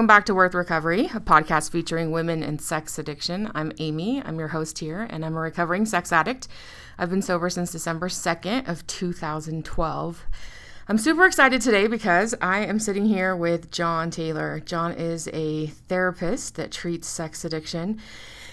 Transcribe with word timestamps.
Welcome 0.00 0.06
back 0.06 0.24
to 0.24 0.34
Worth 0.34 0.54
Recovery, 0.54 1.10
a 1.14 1.20
podcast 1.20 1.70
featuring 1.70 2.10
women 2.10 2.42
and 2.42 2.58
sex 2.58 2.98
addiction. 2.98 3.50
I'm 3.54 3.70
Amy. 3.78 4.22
I'm 4.24 4.38
your 4.38 4.48
host 4.48 4.78
here, 4.78 5.06
and 5.10 5.26
I'm 5.26 5.36
a 5.36 5.40
recovering 5.40 5.84
sex 5.84 6.10
addict. 6.10 6.48
I've 6.96 7.10
been 7.10 7.20
sober 7.20 7.50
since 7.50 7.70
December 7.70 8.08
2nd 8.08 8.66
of 8.66 8.86
2012. 8.86 10.26
I'm 10.88 10.96
super 10.96 11.26
excited 11.26 11.60
today 11.60 11.86
because 11.86 12.34
I 12.40 12.60
am 12.60 12.78
sitting 12.78 13.04
here 13.04 13.36
with 13.36 13.70
John 13.70 14.10
Taylor. 14.10 14.58
John 14.60 14.92
is 14.92 15.28
a 15.34 15.66
therapist 15.66 16.54
that 16.54 16.72
treats 16.72 17.06
sex 17.06 17.44
addiction. 17.44 18.00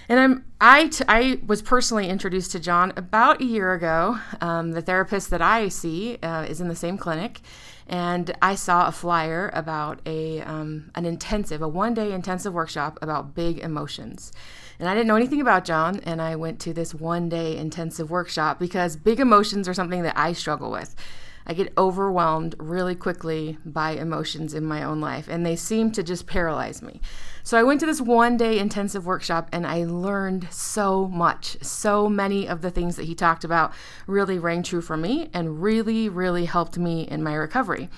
And 0.09 0.20
I'm 0.20 0.45
I, 0.59 0.90
t- 0.90 1.06
I 1.08 1.40
was 1.48 1.62
personally 1.62 2.09
introduced 2.09 2.52
to 2.52 2.59
John 2.59 2.92
about 2.98 3.40
a 3.40 3.45
year 3.45 3.73
ago. 3.73 4.20
Um, 4.42 4.72
the 4.72 4.82
therapist 4.82 5.30
that 5.30 5.42
I 5.42 5.70
see 5.70 6.18
uh, 6.22 6.44
is 6.44 6.59
in 6.59 6.68
the 6.68 6.76
same 6.76 6.98
clinic, 6.98 7.40
and 7.88 8.36
I 8.41 8.55
saw 8.55 8.88
a 8.88 8.91
flyer 8.91 9.50
about 9.54 10.02
a 10.05 10.41
um, 10.41 10.91
an 10.95 11.05
intensive, 11.05 11.62
a 11.62 11.68
one 11.68 11.94
day 11.94 12.12
intensive 12.12 12.53
workshop 12.53 13.00
about 13.02 13.34
big 13.34 13.59
emotions. 13.59 14.31
And 14.80 14.88
I 14.88 14.94
didn't 14.94 15.08
know 15.08 15.16
anything 15.16 15.42
about 15.42 15.66
John, 15.66 16.02
and 16.02 16.22
I 16.22 16.36
went 16.36 16.59
to 16.61 16.73
this 16.73 16.94
one 16.94 17.30
day 17.30 17.58
intensive 17.58 18.11
workshop 18.11 18.59
because 18.59 18.95
big 18.95 19.20
emotions 19.20 19.67
are 19.67 19.73
something 19.73 20.03
that 20.03 20.17
I 20.17 20.34
struggle 20.34 20.70
with. 20.70 20.95
I 21.48 21.53
get 21.53 21.73
overwhelmed 21.78 22.56
really 22.59 22.94
quickly 22.94 23.58
by 23.66 23.92
emotions 23.92 24.54
in 24.54 24.66
my 24.66 24.83
own 24.83 25.00
life, 25.00 25.30
and 25.30 25.45
they 25.45 25.56
seem 25.56 25.92
to 25.94 26.04
just 26.04 26.28
paralyze 26.28 26.81
me. 26.81 27.00
So 27.48 27.58
I 27.58 27.64
went 27.64 27.80
to 27.80 27.86
this 27.86 28.02
one 28.02 28.36
day 28.36 28.59
intensive 28.59 29.06
workshop 29.06 29.48
and 29.53 29.66
I 29.66 29.86
learned 29.86 30.50
so 30.52 31.08
much. 31.08 31.56
So 31.62 32.09
many 32.09 32.45
of 32.45 32.62
the 32.62 32.70
things 32.70 32.98
that 32.98 33.06
he 33.06 33.16
talked 33.16 33.45
about 33.45 33.72
really 34.06 34.38
rang 34.38 34.64
true 34.64 34.81
for 34.81 34.98
me 34.98 35.30
and 35.34 35.64
really, 35.64 36.09
really 36.09 36.44
helped 36.44 36.78
me 36.78 37.04
in 37.04 37.23
my 37.23 37.34
recovery. 37.34 37.89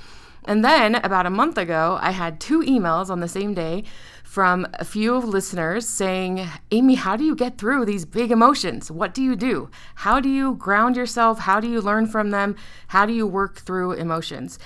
And 0.45 0.63
then 0.63 0.93
about 0.93 1.25
a 1.25 1.31
month 1.31 1.57
ago, 1.57 1.97
I 1.99 2.11
had 2.11 2.39
two 2.39 2.59
emails 2.61 3.09
on 3.09 3.21
the 3.21 3.27
same 3.27 3.55
day 3.55 3.85
from 4.29 4.67
a 4.75 4.85
few 4.85 5.15
of 5.15 5.25
listeners 5.25 5.87
saying, 5.87 6.47
Amy, 6.69 6.93
how 6.93 7.15
do 7.15 7.23
you 7.23 7.35
get 7.35 7.57
through 7.57 7.83
these 7.83 8.05
big 8.05 8.29
emotions? 8.29 8.91
What 8.91 9.11
do 9.15 9.23
you 9.23 9.35
do? 9.35 9.71
How 9.95 10.19
do 10.19 10.29
you 10.29 10.53
ground 10.53 10.95
yourself? 10.95 11.39
How 11.39 11.59
do 11.59 11.67
you 11.67 11.81
learn 11.81 12.05
from 12.05 12.29
them? 12.29 12.55
How 12.89 13.07
do 13.07 13.11
you 13.11 13.25
work 13.25 13.57
through 13.57 13.93
emotions? 13.93 14.59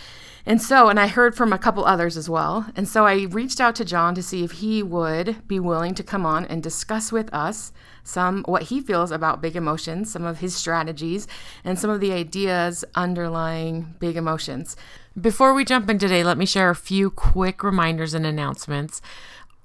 And 0.45 0.61
so, 0.61 0.89
and 0.89 0.99
I 0.99 1.07
heard 1.07 1.33
from 1.33 1.53
a 1.53 1.57
couple 1.57 1.85
others 1.85 2.17
as 2.17 2.29
well. 2.29 2.65
And 2.75 2.89
so 2.89 3.05
I 3.05 3.21
reached 3.29 3.61
out 3.61 3.73
to 3.75 3.85
John 3.85 4.13
to 4.15 4.21
see 4.21 4.43
if 4.43 4.51
he 4.51 4.83
would 4.83 5.47
be 5.47 5.61
willing 5.61 5.95
to 5.95 6.03
come 6.03 6.25
on 6.25 6.43
and 6.47 6.61
discuss 6.61 7.13
with 7.13 7.33
us 7.33 7.71
some 8.03 8.43
what 8.43 8.63
he 8.63 8.81
feels 8.81 9.11
about 9.11 9.41
big 9.41 9.55
emotions, 9.55 10.11
some 10.11 10.25
of 10.25 10.39
his 10.39 10.53
strategies, 10.53 11.25
and 11.63 11.79
some 11.79 11.89
of 11.89 12.01
the 12.01 12.11
ideas 12.11 12.83
underlying 12.95 13.95
big 13.99 14.17
emotions. 14.17 14.75
Before 15.19 15.53
we 15.53 15.63
jump 15.63 15.89
in 15.89 15.99
today, 15.99 16.21
let 16.21 16.37
me 16.37 16.45
share 16.45 16.69
a 16.69 16.75
few 16.75 17.09
quick 17.09 17.63
reminders 17.63 18.13
and 18.13 18.25
announcements. 18.25 19.01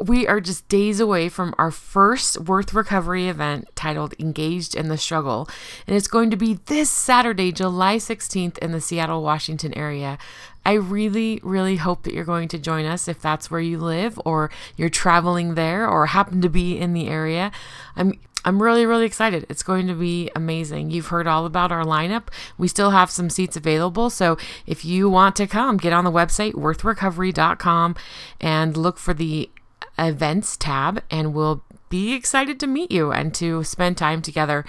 We 0.01 0.29
are 0.29 0.41
just 0.41 0.69
days 0.69 1.01
away 1.01 1.29
from 1.29 1.55
our 1.59 1.73
first 1.73 2.39
Worth 2.43 2.73
Recovery 2.73 3.27
event 3.27 3.69
titled 3.75 4.15
Engaged 4.21 4.77
in 4.77 4.89
the 4.89 4.97
Struggle, 4.97 5.49
and 5.89 5.97
it's 5.97 6.07
going 6.07 6.31
to 6.31 6.37
be 6.37 6.55
this 6.67 6.89
Saturday, 6.89 7.51
July 7.51 7.97
16th, 7.97 8.59
in 8.59 8.71
the 8.71 8.81
Seattle, 8.81 9.25
Washington 9.25 9.77
area. 9.77 10.17
I 10.65 10.75
really, 10.75 11.41
really 11.43 11.77
hope 11.77 12.05
that 12.05 12.15
you're 12.15 12.25
going 12.25 12.47
to 12.49 12.59
join 12.59 12.85
us 12.85 13.09
if 13.09 13.21
that's 13.21 13.51
where 13.51 13.61
you 13.61 13.79
live 13.79 14.21
or 14.25 14.51
you're 14.77 14.89
traveling 14.89 15.55
there 15.55 15.89
or 15.89 16.07
happen 16.07 16.43
to 16.43 16.49
be 16.49 16.79
in 16.79 16.93
the 16.93 17.09
area. 17.09 17.51
I'm 17.97 18.13
I'm 18.45 18.63
really, 18.63 18.87
really 18.87 19.05
excited. 19.05 19.45
It's 19.49 19.65
going 19.65 19.89
to 19.89 19.95
be 19.95 20.31
amazing. 20.35 20.91
You've 20.91 21.09
heard 21.09 21.27
all 21.27 21.45
about 21.45 21.73
our 21.73 21.85
lineup. 21.85 22.29
We 22.57 22.69
still 22.69 22.93
have 22.93 23.11
some 23.11 23.31
seats 23.31 23.57
available. 23.57 24.11
So 24.11 24.39
if 24.65 24.85
you 24.85 25.11
want 25.11 25.35
to 25.37 25.47
come, 25.47 25.77
get 25.77 25.93
on 25.93 26.05
the 26.05 26.13
website, 26.13 26.53
worthrecovery.com, 26.53 27.97
and 28.41 28.77
look 28.77 28.97
for 28.97 29.13
the 29.13 29.51
events 29.99 30.57
tab, 30.57 31.03
and 31.11 31.35
we'll 31.35 31.65
be 31.89 32.13
excited 32.15 32.61
to 32.61 32.67
meet 32.67 32.91
you 32.91 33.13
and 33.13 33.35
to 33.35 33.65
spend 33.65 33.97
time 33.97 34.23
together. 34.23 34.65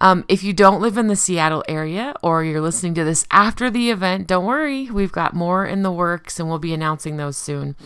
Um, 0.00 0.24
if 0.28 0.42
you 0.42 0.52
don't 0.52 0.80
live 0.80 0.96
in 0.96 1.08
the 1.08 1.16
Seattle 1.16 1.64
area 1.68 2.14
or 2.22 2.42
you're 2.44 2.60
listening 2.60 2.94
to 2.94 3.04
this 3.04 3.26
after 3.30 3.70
the 3.70 3.90
event, 3.90 4.26
don't 4.26 4.46
worry. 4.46 4.90
We've 4.90 5.12
got 5.12 5.34
more 5.34 5.66
in 5.66 5.82
the 5.82 5.92
works 5.92 6.40
and 6.40 6.48
we'll 6.48 6.58
be 6.58 6.72
announcing 6.72 7.16
those 7.16 7.36
soon. 7.36 7.76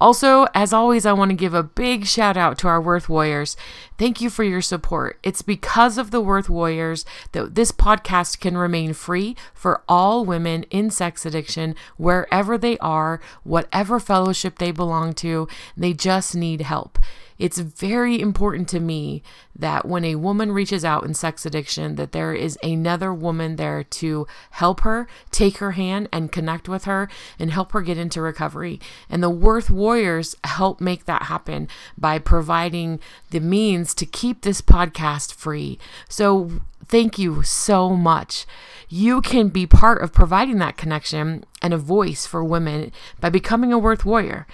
Also, 0.00 0.46
as 0.54 0.72
always, 0.72 1.06
I 1.06 1.12
want 1.12 1.30
to 1.30 1.36
give 1.36 1.54
a 1.54 1.62
big 1.62 2.06
shout 2.06 2.36
out 2.36 2.58
to 2.58 2.68
our 2.68 2.80
Worth 2.80 3.08
Warriors. 3.08 3.56
Thank 3.98 4.20
you 4.20 4.28
for 4.28 4.44
your 4.44 4.60
support. 4.60 5.18
It's 5.22 5.42
because 5.42 5.96
of 5.96 6.10
the 6.10 6.20
Worth 6.20 6.50
Warriors 6.50 7.04
that 7.32 7.54
this 7.54 7.72
podcast 7.72 8.40
can 8.40 8.58
remain 8.58 8.92
free 8.92 9.36
for 9.54 9.82
all 9.88 10.24
women 10.24 10.64
in 10.64 10.90
sex 10.90 11.24
addiction, 11.24 11.74
wherever 11.96 12.58
they 12.58 12.76
are, 12.78 13.20
whatever 13.42 13.98
fellowship 13.98 14.58
they 14.58 14.70
belong 14.70 15.14
to. 15.14 15.48
They 15.76 15.94
just 15.94 16.34
need 16.34 16.60
help. 16.60 16.98
It's 17.38 17.58
very 17.58 18.20
important 18.20 18.68
to 18.70 18.80
me 18.80 19.22
that 19.54 19.86
when 19.86 20.04
a 20.04 20.14
woman 20.16 20.52
reaches 20.52 20.84
out 20.84 21.04
in 21.04 21.14
sex 21.14 21.44
addiction 21.44 21.96
that 21.96 22.12
there 22.12 22.34
is 22.34 22.58
another 22.62 23.12
woman 23.12 23.56
there 23.56 23.84
to 23.84 24.26
help 24.50 24.80
her, 24.80 25.06
take 25.30 25.58
her 25.58 25.72
hand 25.72 26.08
and 26.12 26.32
connect 26.32 26.68
with 26.68 26.84
her 26.84 27.08
and 27.38 27.50
help 27.50 27.72
her 27.72 27.82
get 27.82 27.98
into 27.98 28.20
recovery. 28.20 28.80
And 29.08 29.22
the 29.22 29.30
Worth 29.30 29.70
Warriors 29.70 30.36
help 30.44 30.80
make 30.80 31.04
that 31.04 31.24
happen 31.24 31.68
by 31.96 32.18
providing 32.18 33.00
the 33.30 33.40
means 33.40 33.94
to 33.94 34.06
keep 34.06 34.42
this 34.42 34.60
podcast 34.60 35.34
free. 35.34 35.78
So 36.08 36.60
thank 36.86 37.18
you 37.18 37.42
so 37.42 37.90
much. 37.90 38.46
You 38.88 39.20
can 39.20 39.48
be 39.48 39.66
part 39.66 40.02
of 40.02 40.12
providing 40.12 40.58
that 40.58 40.76
connection 40.76 41.44
and 41.60 41.74
a 41.74 41.78
voice 41.78 42.26
for 42.26 42.44
women 42.44 42.92
by 43.20 43.30
becoming 43.30 43.72
a 43.72 43.78
Worth 43.78 44.04
Warrior. 44.04 44.46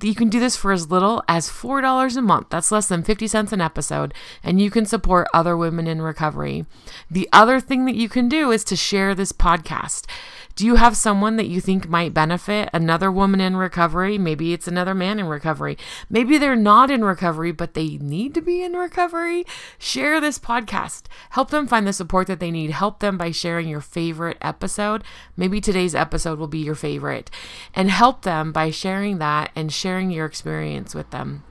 You 0.00 0.14
can 0.14 0.28
do 0.28 0.40
this 0.40 0.56
for 0.56 0.72
as 0.72 0.90
little 0.90 1.22
as 1.28 1.48
$4 1.48 2.16
a 2.16 2.22
month. 2.22 2.48
That's 2.50 2.72
less 2.72 2.88
than 2.88 3.02
50 3.02 3.26
cents 3.26 3.52
an 3.52 3.60
episode, 3.60 4.14
and 4.42 4.60
you 4.60 4.70
can 4.70 4.86
support 4.86 5.28
other 5.34 5.56
women 5.56 5.86
in 5.86 6.00
recovery. 6.00 6.64
The 7.10 7.28
other 7.32 7.60
thing 7.60 7.84
that 7.86 7.96
you 7.96 8.08
can 8.08 8.28
do 8.28 8.50
is 8.50 8.64
to 8.64 8.76
share 8.76 9.14
this 9.14 9.32
podcast. 9.32 10.06
Do 10.54 10.66
you 10.66 10.74
have 10.74 10.98
someone 10.98 11.36
that 11.36 11.46
you 11.48 11.62
think 11.62 11.88
might 11.88 12.12
benefit? 12.12 12.68
Another 12.74 13.10
woman 13.10 13.40
in 13.40 13.56
recovery? 13.56 14.18
Maybe 14.18 14.52
it's 14.52 14.68
another 14.68 14.94
man 14.94 15.18
in 15.18 15.26
recovery. 15.26 15.78
Maybe 16.10 16.36
they're 16.36 16.54
not 16.54 16.90
in 16.90 17.02
recovery, 17.04 17.52
but 17.52 17.72
they 17.72 17.96
need 17.96 18.34
to 18.34 18.42
be 18.42 18.62
in 18.62 18.74
recovery. 18.74 19.46
Share 19.78 20.20
this 20.20 20.38
podcast. 20.38 21.04
Help 21.30 21.50
them 21.50 21.66
find 21.66 21.86
the 21.86 21.92
support 21.92 22.26
that 22.26 22.38
they 22.38 22.50
need. 22.50 22.70
Help 22.70 23.00
them 23.00 23.16
by 23.16 23.30
sharing 23.30 23.66
your 23.66 23.80
favorite 23.80 24.36
episode. 24.42 25.04
Maybe 25.38 25.58
today's 25.60 25.94
episode 25.94 26.38
will 26.38 26.48
be 26.48 26.58
your 26.58 26.74
favorite. 26.74 27.30
And 27.74 27.90
help 27.90 28.22
them 28.22 28.52
by 28.52 28.70
sharing 28.70 29.18
that 29.18 29.52
and 29.56 29.72
sharing 29.82 30.12
your 30.12 30.26
experience 30.26 30.94
with 30.94 31.10
them. 31.10 31.42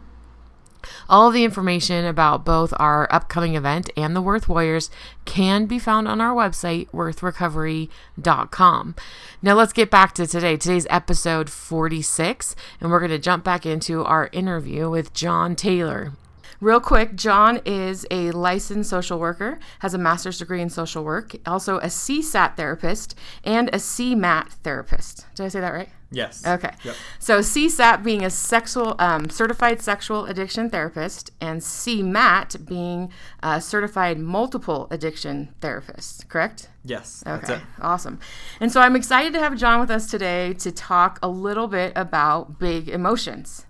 All 1.09 1.27
of 1.27 1.33
the 1.33 1.43
information 1.43 2.05
about 2.05 2.45
both 2.45 2.73
our 2.77 3.13
upcoming 3.13 3.55
event 3.55 3.89
and 3.95 4.15
the 4.15 4.21
Worth 4.21 4.49
Warriors 4.49 4.89
can 5.25 5.65
be 5.65 5.77
found 5.77 6.07
on 6.07 6.21
our 6.21 6.33
website, 6.33 6.89
worthrecovery.com. 6.89 8.95
Now, 9.41 9.53
let's 9.53 9.73
get 9.73 9.91
back 9.91 10.15
to 10.15 10.25
today. 10.25 10.57
Today's 10.57 10.87
episode 10.89 11.49
46, 11.49 12.55
and 12.79 12.89
we're 12.89 12.99
going 12.99 13.11
to 13.11 13.19
jump 13.19 13.43
back 13.43 13.65
into 13.65 14.03
our 14.03 14.29
interview 14.31 14.89
with 14.89 15.13
John 15.13 15.55
Taylor. 15.55 16.13
Real 16.61 16.79
quick, 16.79 17.15
John 17.15 17.59
is 17.65 18.05
a 18.11 18.29
licensed 18.29 18.91
social 18.91 19.17
worker, 19.17 19.57
has 19.79 19.95
a 19.95 19.97
master's 19.97 20.37
degree 20.37 20.61
in 20.61 20.69
social 20.69 21.03
work, 21.03 21.35
also 21.43 21.79
a 21.79 21.87
CSAT 21.87 22.55
therapist, 22.55 23.17
and 23.43 23.69
a 23.69 23.77
CMAT 23.77 24.49
therapist. 24.63 25.25
Did 25.33 25.45
I 25.45 25.47
say 25.47 25.59
that 25.59 25.73
right? 25.73 25.89
Yes. 26.11 26.45
Okay. 26.45 26.69
Yep. 26.83 26.95
So 27.17 27.39
CSAT 27.39 28.03
being 28.03 28.23
a 28.23 28.29
sexual 28.29 28.95
um, 28.99 29.27
certified 29.31 29.81
sexual 29.81 30.25
addiction 30.25 30.69
therapist, 30.69 31.31
and 31.41 31.61
CMAT 31.61 32.67
being 32.67 33.11
a 33.41 33.59
certified 33.59 34.19
multiple 34.19 34.87
addiction 34.91 35.55
therapist. 35.61 36.29
Correct? 36.29 36.69
Yes. 36.85 37.23
Okay. 37.25 37.59
Awesome. 37.79 38.19
And 38.59 38.71
so 38.71 38.81
I'm 38.81 38.95
excited 38.95 39.33
to 39.33 39.39
have 39.39 39.57
John 39.57 39.79
with 39.79 39.89
us 39.89 40.11
today 40.11 40.53
to 40.59 40.71
talk 40.71 41.17
a 41.23 41.27
little 41.27 41.67
bit 41.67 41.91
about 41.95 42.59
big 42.59 42.87
emotions. 42.87 43.65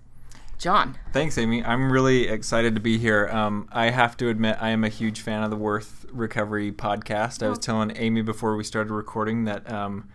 John. 0.62 0.96
Thanks, 1.12 1.36
Amy. 1.38 1.64
I'm 1.64 1.90
really 1.90 2.28
excited 2.28 2.76
to 2.76 2.80
be 2.80 2.96
here. 2.96 3.28
Um, 3.32 3.68
I 3.72 3.90
have 3.90 4.16
to 4.18 4.28
admit, 4.28 4.56
I 4.60 4.68
am 4.68 4.84
a 4.84 4.88
huge 4.88 5.20
fan 5.20 5.42
of 5.42 5.50
the 5.50 5.56
Worth 5.56 6.06
Recovery 6.12 6.70
podcast. 6.70 7.42
I 7.42 7.48
was 7.48 7.58
Oh. 7.58 7.62
telling 7.62 7.92
Amy 7.96 8.22
before 8.22 8.54
we 8.56 8.62
started 8.62 8.92
recording 8.92 9.42
that 9.46 9.68
um, 9.68 10.08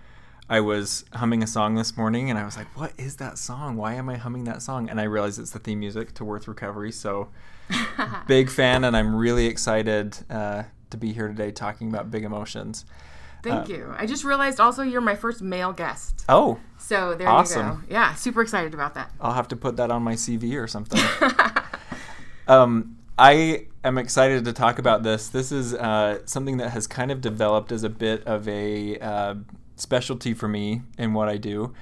I 0.50 0.62
was 0.62 1.04
humming 1.16 1.44
a 1.44 1.48
song 1.48 1.76
this 1.76 1.98
morning 1.98 2.30
and 2.30 2.40
I 2.40 2.46
was 2.46 2.56
like, 2.56 2.68
what 2.78 2.94
is 2.98 3.18
that 3.18 3.38
song? 3.38 3.76
Why 3.76 3.96
am 3.96 4.08
I 4.08 4.16
humming 4.16 4.46
that 4.46 4.62
song? 4.62 4.90
And 4.90 5.02
I 5.02 5.04
realized 5.04 5.38
it's 5.38 5.52
the 5.52 5.60
theme 5.60 5.82
music 5.82 6.14
to 6.14 6.24
Worth 6.24 6.48
Recovery. 6.48 6.94
So, 6.94 7.28
big 8.28 8.50
fan, 8.50 8.86
and 8.86 8.96
I'm 8.96 9.14
really 9.18 9.48
excited 9.48 10.18
uh, 10.30 10.64
to 10.92 10.98
be 10.98 11.12
here 11.12 11.28
today 11.28 11.52
talking 11.52 11.90
about 11.90 12.10
big 12.10 12.24
emotions. 12.24 12.86
Thank 13.48 13.70
uh, 13.70 13.74
you. 13.74 13.96
I 13.98 14.06
just 14.06 14.24
realized 14.24 14.60
also 14.60 14.84
you're 14.84 15.02
my 15.02 15.16
first 15.16 15.42
male 15.42 15.74
guest. 15.74 16.26
Oh. 16.30 16.60
So 16.78 17.16
there 17.16 17.28
awesome. 17.28 17.68
you 17.68 17.88
go. 17.88 17.94
Yeah, 17.94 18.14
super 18.16 18.42
excited 18.42 18.74
about 18.74 18.94
that. 18.96 19.12
I'll 19.20 19.34
have 19.34 19.48
to 19.50 19.56
put 19.56 19.78
that 19.78 19.92
on 19.92 20.04
my 20.04 20.14
CV 20.14 20.62
or 20.62 20.68
something. 20.68 21.02
um, 22.48 22.98
I 23.18 23.68
am 23.84 23.98
excited 23.98 24.46
to 24.46 24.54
talk 24.54 24.80
about 24.80 25.04
this. 25.04 25.30
This 25.30 25.52
is 25.52 25.74
uh, 25.74 26.20
something 26.26 26.58
that 26.58 26.70
has 26.70 26.88
kind 26.88 27.12
of 27.12 27.22
developed 27.22 27.72
as 27.72 27.84
a 27.84 27.90
bit 27.90 28.24
of 28.26 28.48
a 28.48 29.00
uh, 29.00 29.36
specialty 29.76 30.34
for 30.34 30.48
me 30.48 30.82
in 30.98 31.14
what 31.14 31.30
I 31.30 31.38
do. 31.38 31.74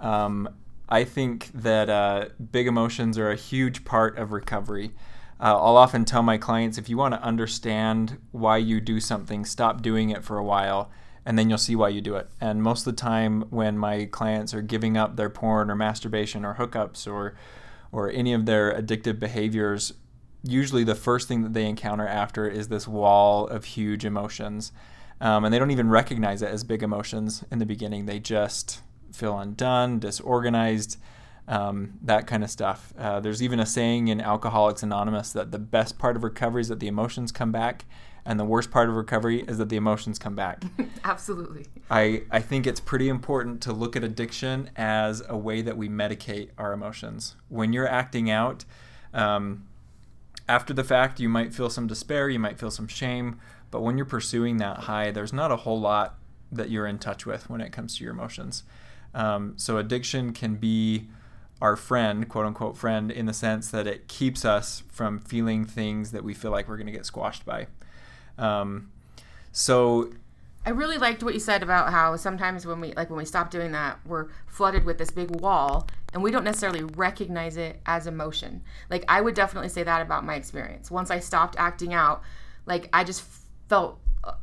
Um, 0.00 0.48
I 0.88 1.04
think 1.04 1.50
that 1.54 1.88
uh, 1.88 2.26
big 2.50 2.66
emotions 2.66 3.16
are 3.18 3.30
a 3.30 3.36
huge 3.36 3.84
part 3.84 4.18
of 4.18 4.32
recovery. 4.32 4.92
Uh, 5.38 5.56
I'll 5.56 5.76
often 5.76 6.04
tell 6.04 6.22
my 6.22 6.36
clients 6.36 6.76
if 6.76 6.88
you 6.88 6.96
want 6.96 7.14
to 7.14 7.22
understand 7.22 8.18
why 8.32 8.58
you 8.58 8.80
do 8.80 9.00
something, 9.00 9.44
stop 9.44 9.80
doing 9.80 10.10
it 10.10 10.24
for 10.24 10.36
a 10.36 10.44
while, 10.44 10.90
and 11.24 11.38
then 11.38 11.48
you'll 11.48 11.58
see 11.58 11.76
why 11.76 11.88
you 11.88 12.00
do 12.00 12.16
it. 12.16 12.28
And 12.40 12.62
most 12.62 12.86
of 12.86 12.96
the 12.96 13.00
time, 13.00 13.42
when 13.50 13.78
my 13.78 14.06
clients 14.06 14.54
are 14.54 14.62
giving 14.62 14.96
up 14.96 15.16
their 15.16 15.30
porn 15.30 15.70
or 15.70 15.76
masturbation 15.76 16.44
or 16.44 16.54
hookups 16.54 17.06
or 17.10 17.34
or 17.92 18.08
any 18.10 18.32
of 18.32 18.46
their 18.46 18.72
addictive 18.72 19.18
behaviors, 19.18 19.92
usually 20.44 20.84
the 20.84 20.94
first 20.94 21.26
thing 21.26 21.42
that 21.42 21.54
they 21.54 21.66
encounter 21.66 22.06
after 22.06 22.48
is 22.48 22.68
this 22.68 22.86
wall 22.86 23.48
of 23.48 23.64
huge 23.64 24.04
emotions. 24.04 24.72
Um, 25.20 25.44
and 25.44 25.52
they 25.52 25.58
don't 25.58 25.72
even 25.72 25.90
recognize 25.90 26.40
it 26.40 26.48
as 26.48 26.64
big 26.64 26.82
emotions 26.82 27.44
in 27.50 27.58
the 27.58 27.66
beginning. 27.66 28.06
They 28.06 28.20
just 28.20 28.80
feel 29.12 29.38
undone, 29.38 29.98
disorganized, 29.98 30.98
um, 31.48 31.94
that 32.02 32.26
kind 32.26 32.44
of 32.44 32.50
stuff. 32.50 32.94
Uh, 32.96 33.20
there's 33.20 33.42
even 33.42 33.60
a 33.60 33.66
saying 33.66 34.08
in 34.08 34.20
Alcoholics 34.20 34.82
Anonymous 34.82 35.32
that 35.32 35.50
the 35.50 35.58
best 35.58 35.98
part 35.98 36.16
of 36.16 36.22
recovery 36.22 36.62
is 36.62 36.68
that 36.68 36.80
the 36.80 36.88
emotions 36.88 37.32
come 37.32 37.50
back, 37.50 37.84
and 38.24 38.38
the 38.38 38.44
worst 38.44 38.70
part 38.70 38.88
of 38.88 38.94
recovery 38.94 39.44
is 39.48 39.58
that 39.58 39.68
the 39.68 39.76
emotions 39.76 40.18
come 40.18 40.34
back. 40.34 40.62
Absolutely. 41.04 41.66
I, 41.90 42.22
I 42.30 42.40
think 42.40 42.66
it's 42.66 42.80
pretty 42.80 43.08
important 43.08 43.60
to 43.62 43.72
look 43.72 43.96
at 43.96 44.04
addiction 44.04 44.70
as 44.76 45.22
a 45.28 45.36
way 45.36 45.62
that 45.62 45.76
we 45.76 45.88
medicate 45.88 46.50
our 46.58 46.72
emotions. 46.72 47.36
When 47.48 47.72
you're 47.72 47.88
acting 47.88 48.30
out, 48.30 48.64
um, 49.14 49.66
after 50.48 50.74
the 50.74 50.84
fact, 50.84 51.20
you 51.20 51.28
might 51.28 51.54
feel 51.54 51.70
some 51.70 51.86
despair, 51.86 52.28
you 52.28 52.38
might 52.38 52.58
feel 52.58 52.70
some 52.70 52.88
shame 52.88 53.40
but 53.70 53.82
when 53.82 53.96
you're 53.96 54.06
pursuing 54.06 54.56
that 54.58 54.78
high, 54.78 55.10
there's 55.10 55.32
not 55.32 55.52
a 55.52 55.56
whole 55.56 55.80
lot 55.80 56.18
that 56.52 56.70
you're 56.70 56.86
in 56.86 56.98
touch 56.98 57.24
with 57.24 57.48
when 57.48 57.60
it 57.60 57.72
comes 57.72 57.96
to 57.96 58.04
your 58.04 58.12
emotions. 58.12 58.64
Um, 59.14 59.54
so 59.56 59.78
addiction 59.78 60.32
can 60.32 60.56
be 60.56 61.08
our 61.62 61.76
friend, 61.76 62.28
quote 62.28 62.46
unquote 62.46 62.76
friend, 62.76 63.10
in 63.10 63.26
the 63.26 63.32
sense 63.32 63.70
that 63.70 63.86
it 63.86 64.08
keeps 64.08 64.44
us 64.44 64.82
from 64.90 65.20
feeling 65.20 65.64
things 65.64 66.10
that 66.10 66.24
we 66.24 66.34
feel 66.34 66.50
like 66.50 66.68
we're 66.68 66.76
going 66.76 66.86
to 66.86 66.92
get 66.92 67.06
squashed 67.06 67.44
by. 67.44 67.66
Um, 68.40 68.90
so 69.52 70.10
I 70.64 70.70
really 70.70 70.98
liked 70.98 71.22
what 71.22 71.34
you 71.34 71.40
said 71.40 71.62
about 71.62 71.90
how 71.90 72.16
sometimes 72.16 72.66
when 72.66 72.80
we 72.80 72.92
like 72.92 73.08
when 73.08 73.18
we 73.18 73.24
stop 73.24 73.50
doing 73.50 73.72
that, 73.72 73.98
we're 74.04 74.28
flooded 74.46 74.84
with 74.84 74.98
this 74.98 75.10
big 75.10 75.40
wall 75.40 75.88
and 76.12 76.22
we 76.22 76.30
don't 76.30 76.44
necessarily 76.44 76.82
recognize 76.82 77.56
it 77.56 77.80
as 77.86 78.06
emotion. 78.06 78.62
Like 78.90 79.04
I 79.08 79.20
would 79.20 79.34
definitely 79.34 79.70
say 79.70 79.82
that 79.82 80.02
about 80.02 80.24
my 80.24 80.34
experience. 80.34 80.90
Once 80.90 81.10
I 81.10 81.18
stopped 81.18 81.56
acting 81.58 81.94
out, 81.94 82.22
like 82.66 82.88
I 82.92 83.04
just 83.04 83.24
felt 83.68 84.00
uh, 84.22 84.34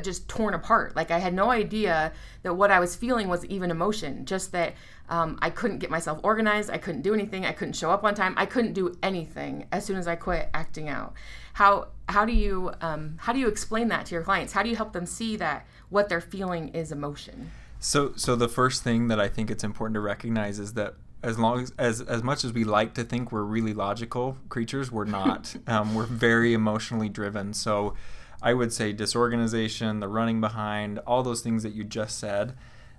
just 0.00 0.28
torn 0.28 0.54
apart. 0.54 0.94
Like 0.94 1.10
I 1.10 1.18
had 1.18 1.34
no 1.34 1.50
idea 1.50 2.12
that 2.42 2.54
what 2.54 2.70
I 2.70 2.78
was 2.78 2.94
feeling 2.94 3.26
was 3.26 3.44
even 3.46 3.72
emotion, 3.72 4.26
just 4.26 4.52
that 4.52 4.74
um, 5.08 5.38
I 5.42 5.50
couldn't 5.50 5.78
get 5.78 5.90
myself 5.90 6.20
organized. 6.22 6.70
I 6.70 6.78
couldn't 6.78 7.02
do 7.02 7.14
anything. 7.14 7.44
I 7.44 7.52
couldn't 7.52 7.74
show 7.74 7.90
up 7.90 8.04
on 8.04 8.14
time. 8.14 8.34
I 8.36 8.46
couldn't 8.46 8.74
do 8.74 8.96
anything 9.02 9.66
as 9.72 9.84
soon 9.84 9.96
as 9.96 10.06
I 10.06 10.14
quit 10.14 10.50
acting 10.54 10.88
out. 10.88 11.14
How 11.54 11.88
how 12.08 12.24
do 12.24 12.32
you 12.32 12.72
um, 12.80 13.16
how 13.18 13.32
do 13.32 13.38
you 13.38 13.48
explain 13.48 13.88
that 13.88 14.06
to 14.06 14.14
your 14.14 14.22
clients? 14.22 14.52
How 14.52 14.62
do 14.62 14.68
you 14.68 14.76
help 14.76 14.92
them 14.92 15.06
see 15.06 15.36
that 15.36 15.66
what 15.88 16.08
they're 16.08 16.20
feeling 16.20 16.68
is 16.68 16.92
emotion? 16.92 17.50
So 17.80 18.12
so 18.16 18.36
the 18.36 18.48
first 18.48 18.82
thing 18.82 19.08
that 19.08 19.20
I 19.20 19.28
think 19.28 19.50
it's 19.50 19.64
important 19.64 19.94
to 19.94 20.00
recognize 20.00 20.58
is 20.58 20.74
that 20.74 20.94
as 21.22 21.38
long 21.38 21.62
as, 21.62 21.72
as 21.78 22.00
as 22.02 22.22
much 22.22 22.44
as 22.44 22.52
we 22.52 22.64
like 22.64 22.94
to 22.94 23.04
think 23.04 23.32
we're 23.32 23.42
really 23.42 23.72
logical 23.72 24.36
creatures, 24.48 24.92
we're 24.92 25.04
not. 25.04 25.56
um, 25.66 25.94
we're 25.94 26.04
very 26.04 26.52
emotionally 26.52 27.08
driven. 27.08 27.54
So 27.54 27.94
I 28.42 28.52
would 28.52 28.72
say 28.72 28.92
disorganization, 28.92 30.00
the 30.00 30.08
running 30.08 30.40
behind, 30.40 30.98
all 31.00 31.22
those 31.22 31.40
things 31.40 31.62
that 31.62 31.72
you 31.72 31.84
just 31.84 32.18
said. 32.18 32.54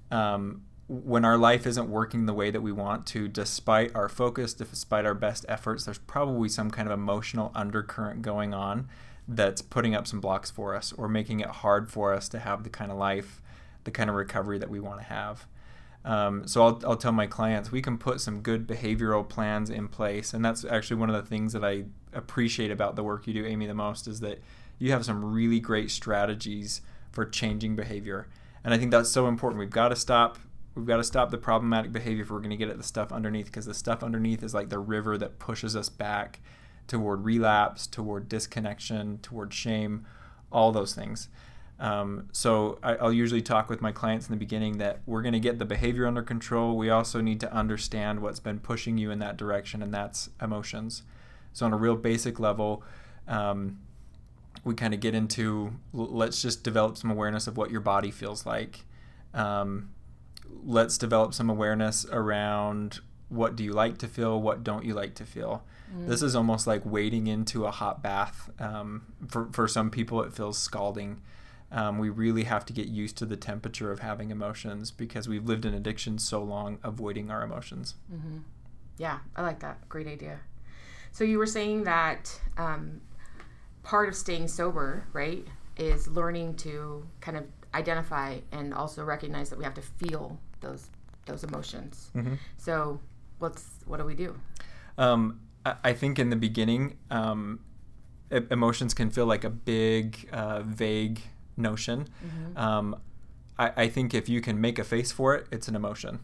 Um, 0.10 0.64
when 0.88 1.26
our 1.26 1.38
life 1.38 1.66
isn't 1.66 1.90
working 1.90 2.26
the 2.26 2.34
way 2.34 2.52
that 2.52 2.62
we 2.62 2.72
want 2.72 3.08
to, 3.08 3.28
despite 3.28 3.96
our 3.96 4.08
focus, 4.08 4.54
despite 4.54 5.06
our 5.06 5.16
best 5.16 5.46
efforts, 5.50 5.86
there's 5.86 5.98
probably 5.98 6.48
some 6.48 6.70
kind 6.70 6.88
of 6.88 6.94
emotional 6.94 7.52
undercurrent 7.56 8.22
going 8.22 8.54
on 8.54 8.88
that's 9.28 9.62
putting 9.64 9.96
up 9.96 10.06
some 10.06 10.20
blocks 10.22 10.52
for 10.52 10.76
us 10.76 10.94
or 10.94 11.08
making 11.10 11.40
it 11.40 11.48
hard 11.48 11.90
for 11.90 12.14
us 12.14 12.30
to 12.30 12.40
have 12.40 12.64
the 12.64 12.70
kind 12.70 12.92
of 12.92 12.98
life, 12.98 13.42
the 13.84 13.92
kind 13.92 14.10
of 14.10 14.16
recovery 14.16 14.60
that 14.60 14.70
we 14.70 14.80
want 14.80 15.00
to 15.00 15.06
have. 15.06 15.48
Um, 16.04 16.48
so 16.48 16.64
I'll, 16.64 16.82
I'll 16.86 16.98
tell 16.98 17.12
my 17.12 17.26
clients 17.26 17.72
we 17.72 17.82
can 17.82 17.98
put 17.98 18.22
some 18.22 18.42
good 18.42 18.68
behavioral 18.68 19.28
plans 19.28 19.72
in 19.72 19.88
place, 19.88 20.36
and 20.36 20.46
that's 20.46 20.64
actually 20.64 20.98
one 20.98 21.10
of 21.10 21.16
the 21.16 21.28
things 21.28 21.54
that 21.54 21.66
I 21.66 21.86
appreciate 22.14 22.70
about 22.70 22.96
the 22.96 23.04
work 23.04 23.26
you 23.26 23.34
do, 23.34 23.44
Amy, 23.44 23.66
the 23.66 23.74
most 23.74 24.08
is 24.08 24.20
that 24.20 24.40
you 24.78 24.92
have 24.92 25.04
some 25.04 25.26
really 25.26 25.60
great 25.60 25.90
strategies 25.90 26.82
for 27.12 27.26
changing 27.26 27.76
behavior. 27.76 28.28
And 28.64 28.72
I 28.72 28.78
think 28.78 28.92
that's 28.92 29.10
so 29.10 29.28
important. 29.28 29.60
We've 29.60 29.70
got 29.70 29.90
to 29.90 29.96
stop 29.96 30.38
we've 30.76 30.86
got 30.86 30.98
to 30.98 31.04
stop 31.04 31.32
the 31.32 31.38
problematic 31.38 31.92
behavior 31.92 32.24
if 32.24 32.30
we're 32.30 32.40
going 32.40 32.50
to 32.50 32.58
get 32.58 32.70
at 32.70 32.78
the 32.78 32.84
stuff 32.84 33.12
underneath 33.12 33.46
because 33.46 33.66
the 33.66 33.74
stuff 33.74 34.04
underneath 34.04 34.44
is 34.44 34.54
like 34.54 34.70
the 34.70 34.80
river 34.80 35.18
that 35.18 35.40
pushes 35.40 35.76
us 35.76 35.90
back 35.90 36.42
toward 36.88 37.24
relapse, 37.24 37.88
toward 37.88 38.30
disconnection, 38.30 39.18
toward 39.20 39.54
shame, 39.54 40.06
all 40.52 40.72
those 40.72 40.94
things. 40.94 41.30
Um, 41.80 42.30
so 42.32 42.80
I, 42.84 42.96
will 42.96 43.12
usually 43.12 43.42
talk 43.42 43.70
with 43.70 43.82
my 43.82 43.92
clients 43.92 44.28
in 44.28 44.32
the 44.32 44.38
beginning 44.38 44.78
that 44.78 45.00
we're 45.06 45.22
going 45.22 45.34
to 45.34 45.40
get 45.40 45.60
the 45.60 45.66
behavior 45.66 46.08
under 46.08 46.22
control. 46.22 46.78
We 46.78 46.90
also 46.90 47.20
need 47.20 47.40
to 47.42 47.54
understand 47.54 48.22
what's 48.22 48.40
been 48.40 48.60
pushing 48.60 48.98
you 48.98 49.12
in 49.12 49.20
that 49.20 49.36
direction, 49.36 49.82
and 49.82 49.94
that's 49.94 50.30
emotions. 50.42 51.04
So 51.52 51.66
on 51.66 51.74
a 51.74 51.78
real 51.78 51.96
basic 51.96 52.40
level, 52.40 52.84
um, 53.28 53.80
we 54.64 54.74
kind 54.74 54.94
of 54.94 55.00
get 55.00 55.14
into 55.14 55.74
let's 55.94 56.42
just 56.42 56.64
develop 56.64 56.98
some 56.98 57.12
awareness 57.12 57.46
of 57.46 57.58
what 57.58 57.72
your 57.72 57.82
body 57.82 58.12
feels 58.12 58.46
like. 58.46 58.86
Um, 59.34 59.90
let's 60.64 60.98
develop 60.98 61.34
some 61.34 61.50
awareness 61.50 62.06
around 62.12 63.00
what 63.30 63.56
do 63.56 63.64
you 63.64 63.74
like 63.74 63.98
to 64.00 64.08
feel, 64.08 64.42
what 64.42 64.64
don't 64.64 64.86
you 64.86 64.94
like 64.94 65.16
to 65.16 65.26
feel. 65.26 65.64
Mm. 65.94 66.08
This 66.08 66.22
is 66.22 66.36
almost 66.36 66.68
like 66.68 66.82
wading 66.86 67.28
into 67.28 67.66
a 67.66 67.72
hot 67.72 68.02
bath. 68.02 68.50
Um, 68.60 69.04
for 69.28 69.50
for 69.52 69.68
some 69.68 69.90
people, 69.90 70.22
it 70.22 70.34
feels 70.34 70.58
scalding. 70.58 71.22
Um, 71.72 71.98
we 71.98 72.10
really 72.10 72.44
have 72.44 72.66
to 72.68 72.74
get 72.74 72.88
used 72.88 73.18
to 73.18 73.26
the 73.26 73.36
temperature 73.36 73.92
of 73.92 74.00
having 74.00 74.32
emotions 74.32 74.92
because 74.92 75.28
we've 75.28 75.46
lived 75.46 75.66
in 75.66 75.74
addiction 75.74 76.20
so 76.20 76.42
long, 76.44 76.80
avoiding 76.84 77.32
our 77.32 77.44
emotions. 77.44 77.96
Mm-hmm. 78.14 78.38
Yeah, 78.98 79.20
I 79.36 79.42
like 79.42 79.60
that. 79.60 79.88
Great 79.90 80.08
idea. 80.08 80.40
So 81.12 81.24
you 81.24 81.38
were 81.38 81.48
saying 81.48 81.84
that 81.86 82.40
um, 82.58 83.02
part 83.84 84.08
of 84.08 84.16
staying 84.16 84.48
sober, 84.48 85.08
right, 85.12 85.46
is 85.78 86.08
learning 86.08 86.56
to 86.58 87.06
kind 87.20 87.38
of 87.38 87.46
identify 87.76 88.40
and 88.52 88.74
also 88.74 89.04
recognize 89.04 89.50
that 89.50 89.58
we 89.58 89.64
have 89.64 89.74
to 89.76 89.82
feel 89.82 90.40
those 90.62 90.88
those 91.26 91.44
emotions. 91.44 92.12
Mm-hmm. 92.16 92.36
So, 92.58 93.00
what's 93.40 93.66
what 93.86 93.98
do 93.98 94.06
we 94.06 94.16
do? 94.16 94.40
Um, 94.98 95.42
I 95.84 95.94
think 95.94 96.20
in 96.20 96.30
the 96.30 96.36
beginning, 96.36 96.98
um, 97.10 97.60
emotions 98.30 98.94
can 98.94 99.10
feel 99.10 99.26
like 99.26 99.44
a 99.44 99.50
big, 99.50 100.30
uh, 100.32 100.62
vague 100.62 101.22
notion. 101.58 102.08
Mm-hmm. 102.24 102.58
Um, 102.58 103.00
I, 103.58 103.72
I, 103.76 103.90
think 103.90 104.14
if 104.14 104.30
you 104.30 104.42
can 104.42 104.62
make 104.62 104.78
a 104.78 104.84
face 104.84 105.12
for 105.12 105.34
it, 105.34 105.48
it's 105.52 105.68
an 105.68 105.76
emotion 105.76 106.20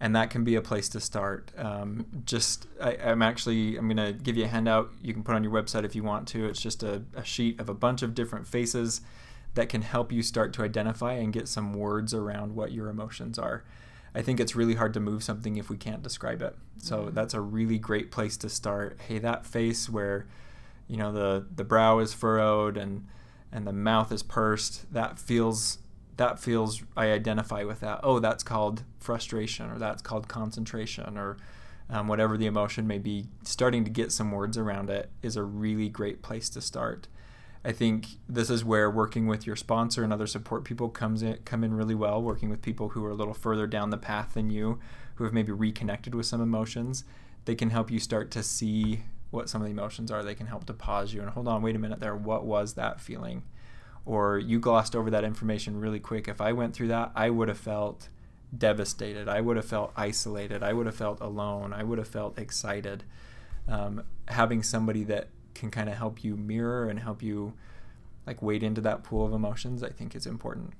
and 0.00 0.14
that 0.14 0.30
can 0.30 0.44
be 0.44 0.54
a 0.54 0.62
place 0.62 0.88
to 0.90 1.00
start. 1.00 1.50
Um, 1.56 2.06
just 2.24 2.66
I, 2.80 2.92
am 2.92 3.22
actually 3.22 3.76
I'm 3.76 3.88
gonna 3.88 4.12
give 4.12 4.36
you 4.36 4.44
a 4.44 4.48
handout 4.48 4.92
you 5.02 5.12
can 5.12 5.22
put 5.22 5.34
on 5.34 5.42
your 5.42 5.52
website 5.52 5.84
if 5.84 5.94
you 5.96 6.02
want 6.02 6.28
to. 6.28 6.46
It's 6.46 6.60
just 6.60 6.82
a, 6.82 7.02
a, 7.14 7.24
sheet 7.24 7.60
of 7.60 7.68
a 7.68 7.74
bunch 7.74 8.02
of 8.02 8.14
different 8.14 8.46
faces 8.46 9.00
that 9.54 9.68
can 9.68 9.82
help 9.82 10.12
you 10.12 10.22
start 10.22 10.52
to 10.54 10.62
identify 10.62 11.14
and 11.14 11.32
get 11.32 11.48
some 11.48 11.74
words 11.74 12.14
around 12.14 12.54
what 12.54 12.72
your 12.72 12.88
emotions 12.88 13.38
are. 13.38 13.64
I 14.14 14.22
think 14.22 14.40
it's 14.40 14.56
really 14.56 14.74
hard 14.74 14.94
to 14.94 15.00
move 15.00 15.22
something 15.22 15.56
if 15.56 15.68
we 15.68 15.76
can't 15.76 16.02
describe 16.02 16.42
it. 16.42 16.56
So 16.78 16.98
mm-hmm. 16.98 17.14
that's 17.14 17.34
a 17.34 17.40
really 17.40 17.78
great 17.78 18.10
place 18.10 18.36
to 18.38 18.48
start. 18.48 18.98
Hey, 19.06 19.18
that 19.18 19.46
face 19.46 19.88
where 19.88 20.26
you 20.86 20.96
know 20.96 21.12
the 21.12 21.46
the 21.54 21.64
brow 21.64 21.98
is 21.98 22.14
furrowed 22.14 22.76
and 22.76 23.06
and 23.52 23.66
the 23.66 23.72
mouth 23.72 24.12
is 24.12 24.22
pursed, 24.22 24.92
that 24.92 25.18
feels 25.18 25.78
that 26.16 26.38
feels 26.38 26.82
I 26.96 27.10
identify 27.12 27.64
with 27.64 27.80
that. 27.80 28.00
Oh, 28.02 28.18
that's 28.18 28.42
called 28.42 28.82
frustration, 28.98 29.70
or 29.70 29.78
that's 29.78 30.02
called 30.02 30.28
concentration, 30.28 31.16
or 31.16 31.38
um, 31.88 32.08
whatever 32.08 32.36
the 32.36 32.46
emotion 32.46 32.86
may 32.86 32.98
be. 32.98 33.28
Starting 33.42 33.84
to 33.84 33.90
get 33.90 34.12
some 34.12 34.32
words 34.32 34.58
around 34.58 34.90
it 34.90 35.10
is 35.22 35.36
a 35.36 35.42
really 35.42 35.88
great 35.88 36.22
place 36.22 36.48
to 36.50 36.60
start. 36.60 37.08
I 37.64 37.72
think 37.72 38.06
this 38.28 38.50
is 38.50 38.64
where 38.64 38.90
working 38.90 39.26
with 39.26 39.46
your 39.46 39.56
sponsor 39.56 40.04
and 40.04 40.12
other 40.12 40.26
support 40.26 40.64
people 40.64 40.88
comes 40.88 41.22
in 41.22 41.38
come 41.44 41.64
in 41.64 41.74
really 41.74 41.94
well. 41.94 42.22
Working 42.22 42.50
with 42.50 42.62
people 42.62 42.90
who 42.90 43.04
are 43.04 43.10
a 43.10 43.14
little 43.14 43.34
further 43.34 43.66
down 43.66 43.90
the 43.90 43.98
path 43.98 44.34
than 44.34 44.50
you, 44.50 44.78
who 45.16 45.24
have 45.24 45.32
maybe 45.32 45.52
reconnected 45.52 46.14
with 46.14 46.26
some 46.26 46.40
emotions, 46.40 47.04
they 47.44 47.54
can 47.54 47.70
help 47.70 47.90
you 47.90 47.98
start 47.98 48.30
to 48.32 48.42
see 48.42 49.02
what 49.30 49.48
some 49.48 49.60
of 49.60 49.66
the 49.66 49.72
emotions 49.72 50.10
are. 50.10 50.22
They 50.22 50.34
can 50.34 50.46
help 50.46 50.64
to 50.66 50.72
pause 50.72 51.12
you 51.12 51.20
and 51.20 51.30
hold 51.30 51.48
on, 51.48 51.62
wait 51.62 51.76
a 51.76 51.78
minute 51.78 52.00
there. 52.00 52.16
What 52.16 52.44
was 52.44 52.74
that 52.74 53.00
feeling? 53.00 53.42
Or 54.06 54.38
you 54.38 54.58
glossed 54.58 54.96
over 54.96 55.10
that 55.10 55.24
information 55.24 55.80
really 55.80 56.00
quick. 56.00 56.28
If 56.28 56.40
I 56.40 56.52
went 56.52 56.74
through 56.74 56.88
that, 56.88 57.12
I 57.14 57.28
would 57.28 57.48
have 57.48 57.58
felt 57.58 58.08
devastated. 58.56 59.28
I 59.28 59.40
would 59.40 59.56
have 59.56 59.66
felt 59.66 59.92
isolated. 59.96 60.62
I 60.62 60.72
would 60.72 60.86
have 60.86 60.94
felt 60.94 61.20
alone. 61.20 61.74
I 61.74 61.82
would 61.82 61.98
have 61.98 62.08
felt 62.08 62.38
excited. 62.38 63.04
Um, 63.66 64.04
having 64.28 64.62
somebody 64.62 65.04
that 65.04 65.28
can 65.58 65.70
kind 65.70 65.88
of 65.88 65.96
help 65.96 66.24
you 66.24 66.36
mirror 66.36 66.88
and 66.88 66.98
help 66.98 67.22
you 67.22 67.52
like 68.26 68.42
wade 68.42 68.62
into 68.62 68.80
that 68.82 69.02
pool 69.02 69.26
of 69.26 69.32
emotions, 69.32 69.82
I 69.82 69.90
think 69.90 70.14
is 70.14 70.26
important. 70.26 70.74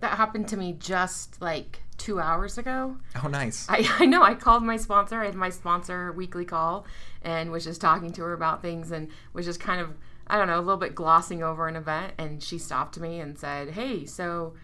That 0.00 0.16
happened 0.16 0.48
to 0.48 0.56
me 0.56 0.76
just 0.78 1.40
like 1.40 1.80
two 1.96 2.20
hours 2.20 2.58
ago. 2.58 2.98
Oh, 3.22 3.28
nice. 3.28 3.66
I, 3.68 3.88
I 3.98 4.06
know. 4.06 4.22
I 4.22 4.34
called 4.34 4.62
my 4.62 4.76
sponsor. 4.76 5.22
I 5.22 5.26
had 5.26 5.34
my 5.34 5.50
sponsor 5.50 6.12
weekly 6.12 6.44
call 6.44 6.86
and 7.22 7.50
was 7.50 7.64
just 7.64 7.80
talking 7.80 8.12
to 8.12 8.22
her 8.22 8.32
about 8.32 8.62
things 8.62 8.90
and 8.90 9.08
was 9.32 9.46
just 9.46 9.60
kind 9.60 9.80
of, 9.80 9.96
I 10.26 10.36
don't 10.36 10.46
know, 10.46 10.58
a 10.58 10.60
little 10.60 10.76
bit 10.76 10.94
glossing 10.94 11.42
over 11.42 11.66
an 11.68 11.76
event. 11.76 12.12
And 12.18 12.42
she 12.42 12.58
stopped 12.58 13.00
me 13.00 13.20
and 13.20 13.38
said, 13.38 13.70
Hey, 13.70 14.04
so, 14.04 14.54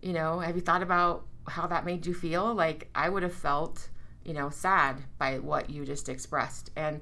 you 0.00 0.12
know, 0.12 0.40
have 0.40 0.56
you 0.56 0.62
thought 0.62 0.82
about 0.82 1.26
how 1.46 1.66
that 1.66 1.84
made 1.84 2.06
you 2.06 2.14
feel? 2.14 2.54
Like, 2.54 2.88
I 2.94 3.08
would 3.08 3.22
have 3.22 3.34
felt, 3.34 3.88
you 4.24 4.32
know, 4.32 4.48
sad 4.50 5.02
by 5.18 5.38
what 5.40 5.68
you 5.68 5.84
just 5.84 6.08
expressed. 6.08 6.70
And 6.74 7.00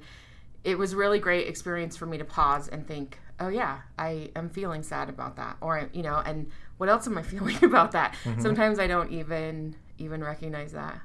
it 0.65 0.77
was 0.77 0.95
really 0.95 1.19
great 1.19 1.47
experience 1.47 1.95
for 1.95 2.07
me 2.07 2.17
to 2.17 2.25
pause 2.25 2.67
and 2.67 2.85
think, 2.85 3.19
oh 3.39 3.47
yeah, 3.47 3.81
I 3.97 4.31
am 4.35 4.49
feeling 4.49 4.83
sad 4.83 5.09
about 5.09 5.37
that, 5.37 5.57
or 5.61 5.89
you 5.93 6.03
know, 6.03 6.21
and 6.25 6.51
what 6.77 6.89
else 6.89 7.07
am 7.07 7.17
I 7.17 7.21
feeling 7.33 7.63
about 7.63 7.91
that? 7.91 8.15
Mm-hmm. 8.23 8.41
Sometimes 8.41 8.79
I 8.79 8.87
don't 8.87 9.11
even 9.11 9.75
even 9.97 10.23
recognize 10.23 10.73
that. 10.73 10.99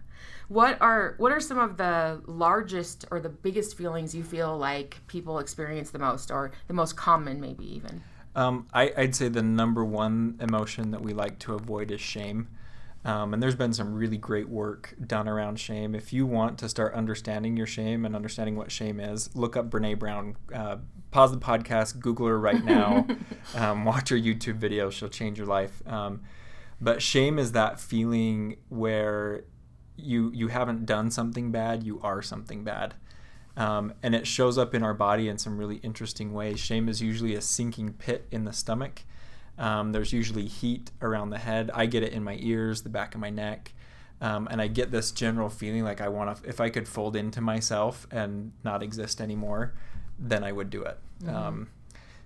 What 0.49 0.81
are 0.81 1.15
what 1.19 1.31
are 1.31 1.41
some 1.41 1.59
of 1.59 1.77
the 1.77 2.23
largest 2.27 3.05
or 3.11 3.21
the 3.21 3.29
biggest 3.29 3.77
feelings 3.77 4.15
you 4.15 4.25
feel 4.25 4.57
like 4.57 4.99
people 5.07 5.39
experience 5.39 5.91
the 5.91 5.99
most, 5.99 6.31
or 6.31 6.51
the 6.67 6.75
most 6.75 6.97
common, 6.97 7.41
maybe 7.41 7.73
even? 7.77 8.03
Um, 8.35 8.67
I, 8.73 8.93
I'd 8.97 9.15
say 9.15 9.29
the 9.29 9.43
number 9.43 9.85
one 9.85 10.37
emotion 10.41 10.93
that 10.93 11.03
we 11.03 11.13
like 11.13 11.39
to 11.41 11.55
avoid 11.55 11.91
is 11.91 12.01
shame. 12.01 12.49
Um, 13.05 13.33
and 13.33 13.43
there's 13.43 13.55
been 13.55 13.73
some 13.73 13.95
really 13.95 14.19
great 14.19 14.49
work 14.49 14.95
done 15.07 15.27
around 15.27 15.59
shame. 15.59 15.95
If 15.95 16.13
you 16.13 16.27
want 16.27 16.59
to 16.59 16.69
start 16.69 16.95
understanding 16.95 17.57
your 17.57 17.67
shame 17.67 18.05
and 18.05 18.15
understanding 18.15 18.57
what 18.57 18.71
shame 18.71 19.01
is, 19.01 19.35
look 19.35 19.57
up 19.57 19.71
Brene 19.71 19.99
Brown. 19.99 20.37
Uh, 20.55 20.77
pause 21.11 21.33
the 21.33 21.39
podcast, 21.39 21.99
Google 21.99 22.27
her 22.27 22.39
right 22.39 22.63
now, 22.63 23.07
um, 23.55 23.85
watch 23.85 24.11
her 24.11 24.17
YouTube 24.17 24.57
video. 24.57 24.91
She'll 24.91 25.09
change 25.09 25.39
your 25.39 25.47
life. 25.47 25.83
Um, 25.87 26.23
but 26.81 27.01
shame 27.03 27.39
is 27.39 27.53
that 27.53 27.81
feeling 27.81 28.57
where 28.69 29.45
you 29.97 30.31
you 30.33 30.49
haven't 30.49 30.87
done 30.87 31.11
something 31.11 31.51
bad, 31.51 31.83
you 31.83 32.01
are 32.03 32.23
something 32.23 32.65
bad. 32.65 32.95
Um, 33.57 33.95
and 34.03 34.15
it 34.15 34.27
shows 34.27 34.57
up 34.59 34.75
in 34.75 34.83
our 34.83 34.95
body 34.95 35.29
in 35.29 35.37
some 35.37 35.59
really 35.59 35.77
interesting 35.77 36.33
ways. 36.33 36.61
Shame 36.61 36.89
is 36.89 37.03
usually 37.03 37.35
a 37.35 37.41
sinking 37.41 37.95
pit 37.95 38.27
in 38.31 38.45
the 38.45 38.53
stomach 38.53 39.03
um, 39.61 39.93
there's 39.93 40.13
usually 40.13 40.47
heat 40.47 40.91
around 41.03 41.31
the 41.31 41.39
head. 41.39 41.71
I 41.73 41.85
get 41.87 42.03
it 42.03 42.13
in 42.13 42.25
my 42.25 42.39
ears, 42.41 42.83
the 42.83 42.89
back 42.89 43.15
of 43.15 43.21
my 43.21 43.31
neck. 43.31 43.73
Um, 44.23 44.49
and 44.51 44.61
I 44.61 44.67
get 44.67 44.91
this 44.91 45.13
general 45.13 45.51
feeling 45.51 45.85
like 45.85 46.01
I 46.01 46.09
want 46.09 46.43
to, 46.43 46.49
if 46.49 46.61
I 46.61 46.71
could 46.71 46.89
fold 46.89 47.15
into 47.15 47.41
myself 47.41 48.07
and 48.11 48.53
not 48.65 48.83
exist 48.83 49.21
anymore, 49.21 49.75
then 50.19 50.43
I 50.45 50.53
would 50.53 50.71
do 50.71 50.83
it. 50.83 50.99
Mm-hmm. 51.23 51.35
Um, 51.35 51.69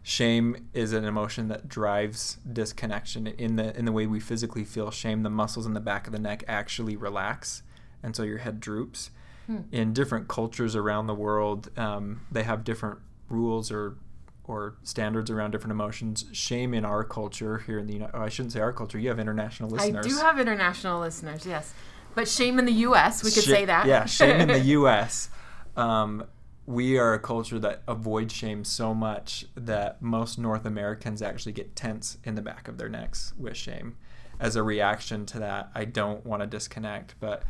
shame 0.03 0.69
is 0.75 0.93
an 0.93 1.05
emotion 1.05 1.49
that 1.49 1.69
drives 1.69 2.39
disconnection 2.51 3.27
in 3.27 3.57
the 3.57 3.77
in 3.77 3.85
the 3.85 3.93
way 3.93 4.07
we 4.07 4.21
physically 4.21 4.65
feel 4.65 4.91
shame. 4.91 5.23
The 5.23 5.31
muscles 5.31 5.67
in 5.67 5.75
the 5.75 5.81
back 5.81 6.07
of 6.07 6.13
the 6.13 6.19
neck 6.19 6.45
actually 6.47 6.97
relax, 6.97 7.63
and 8.03 8.15
so 8.15 8.23
your 8.23 8.39
head 8.39 8.61
droops. 8.61 9.11
Hmm. 9.47 9.59
In 9.73 9.93
different 9.93 10.27
cultures 10.27 10.75
around 10.75 11.07
the 11.07 11.15
world, 11.15 11.71
um, 11.79 12.23
they 12.33 12.45
have 12.45 12.65
different 12.65 12.99
rules 13.29 13.71
or 13.71 13.97
or 14.47 14.77
standards 14.83 15.31
around 15.31 15.51
different 15.51 15.73
emotions. 15.73 16.27
Shame 16.33 16.75
in 16.75 16.85
our 16.85 17.03
culture 17.05 17.59
here 17.59 17.79
in 17.79 17.87
the 17.87 17.95
United, 17.95 18.17
oh, 18.17 18.23
I 18.23 18.29
shouldn't 18.29 18.53
say 18.53 18.61
our 18.61 18.73
culture. 18.73 18.99
You 18.99 19.09
have 19.09 19.19
international 19.19 19.71
listeners. 19.71 20.07
I 20.07 20.09
do 20.09 20.17
have 20.19 20.39
international 20.39 21.01
listeners, 21.01 21.47
yes. 21.47 21.73
But 22.15 22.29
shame 22.29 22.59
in 22.59 22.65
the 22.65 22.73
U.S. 22.73 23.25
We 23.25 23.31
could 23.31 23.43
Sh- 23.43 23.47
say 23.47 23.65
that. 23.65 23.87
Yeah, 23.87 24.05
shame 24.05 24.41
in 24.41 24.49
the 24.49 24.59
U.S. 24.79 25.31
Um, 25.77 26.25
we 26.67 26.99
are 26.99 27.15
a 27.15 27.19
culture 27.19 27.59
that 27.59 27.83
avoids 27.89 28.33
shame 28.33 28.65
so 28.65 28.95
much 28.95 29.47
that 29.55 30.01
most 30.01 30.39
North 30.39 30.65
Americans 30.65 31.21
actually 31.21 31.53
get 31.53 31.75
tense 31.75 32.19
in 32.25 32.37
the 32.37 32.43
back 32.43 32.69
of 32.69 32.79
their 32.79 32.89
necks 32.89 33.33
with 33.39 33.57
shame. 33.57 33.97
As 34.39 34.57
a 34.57 34.63
reaction 34.63 35.27
to 35.27 35.39
that, 35.41 35.71
I 35.75 35.85
don't 35.85 36.25
want 36.25 36.43
to 36.43 36.47
disconnect, 36.47 37.15
but 37.21 37.43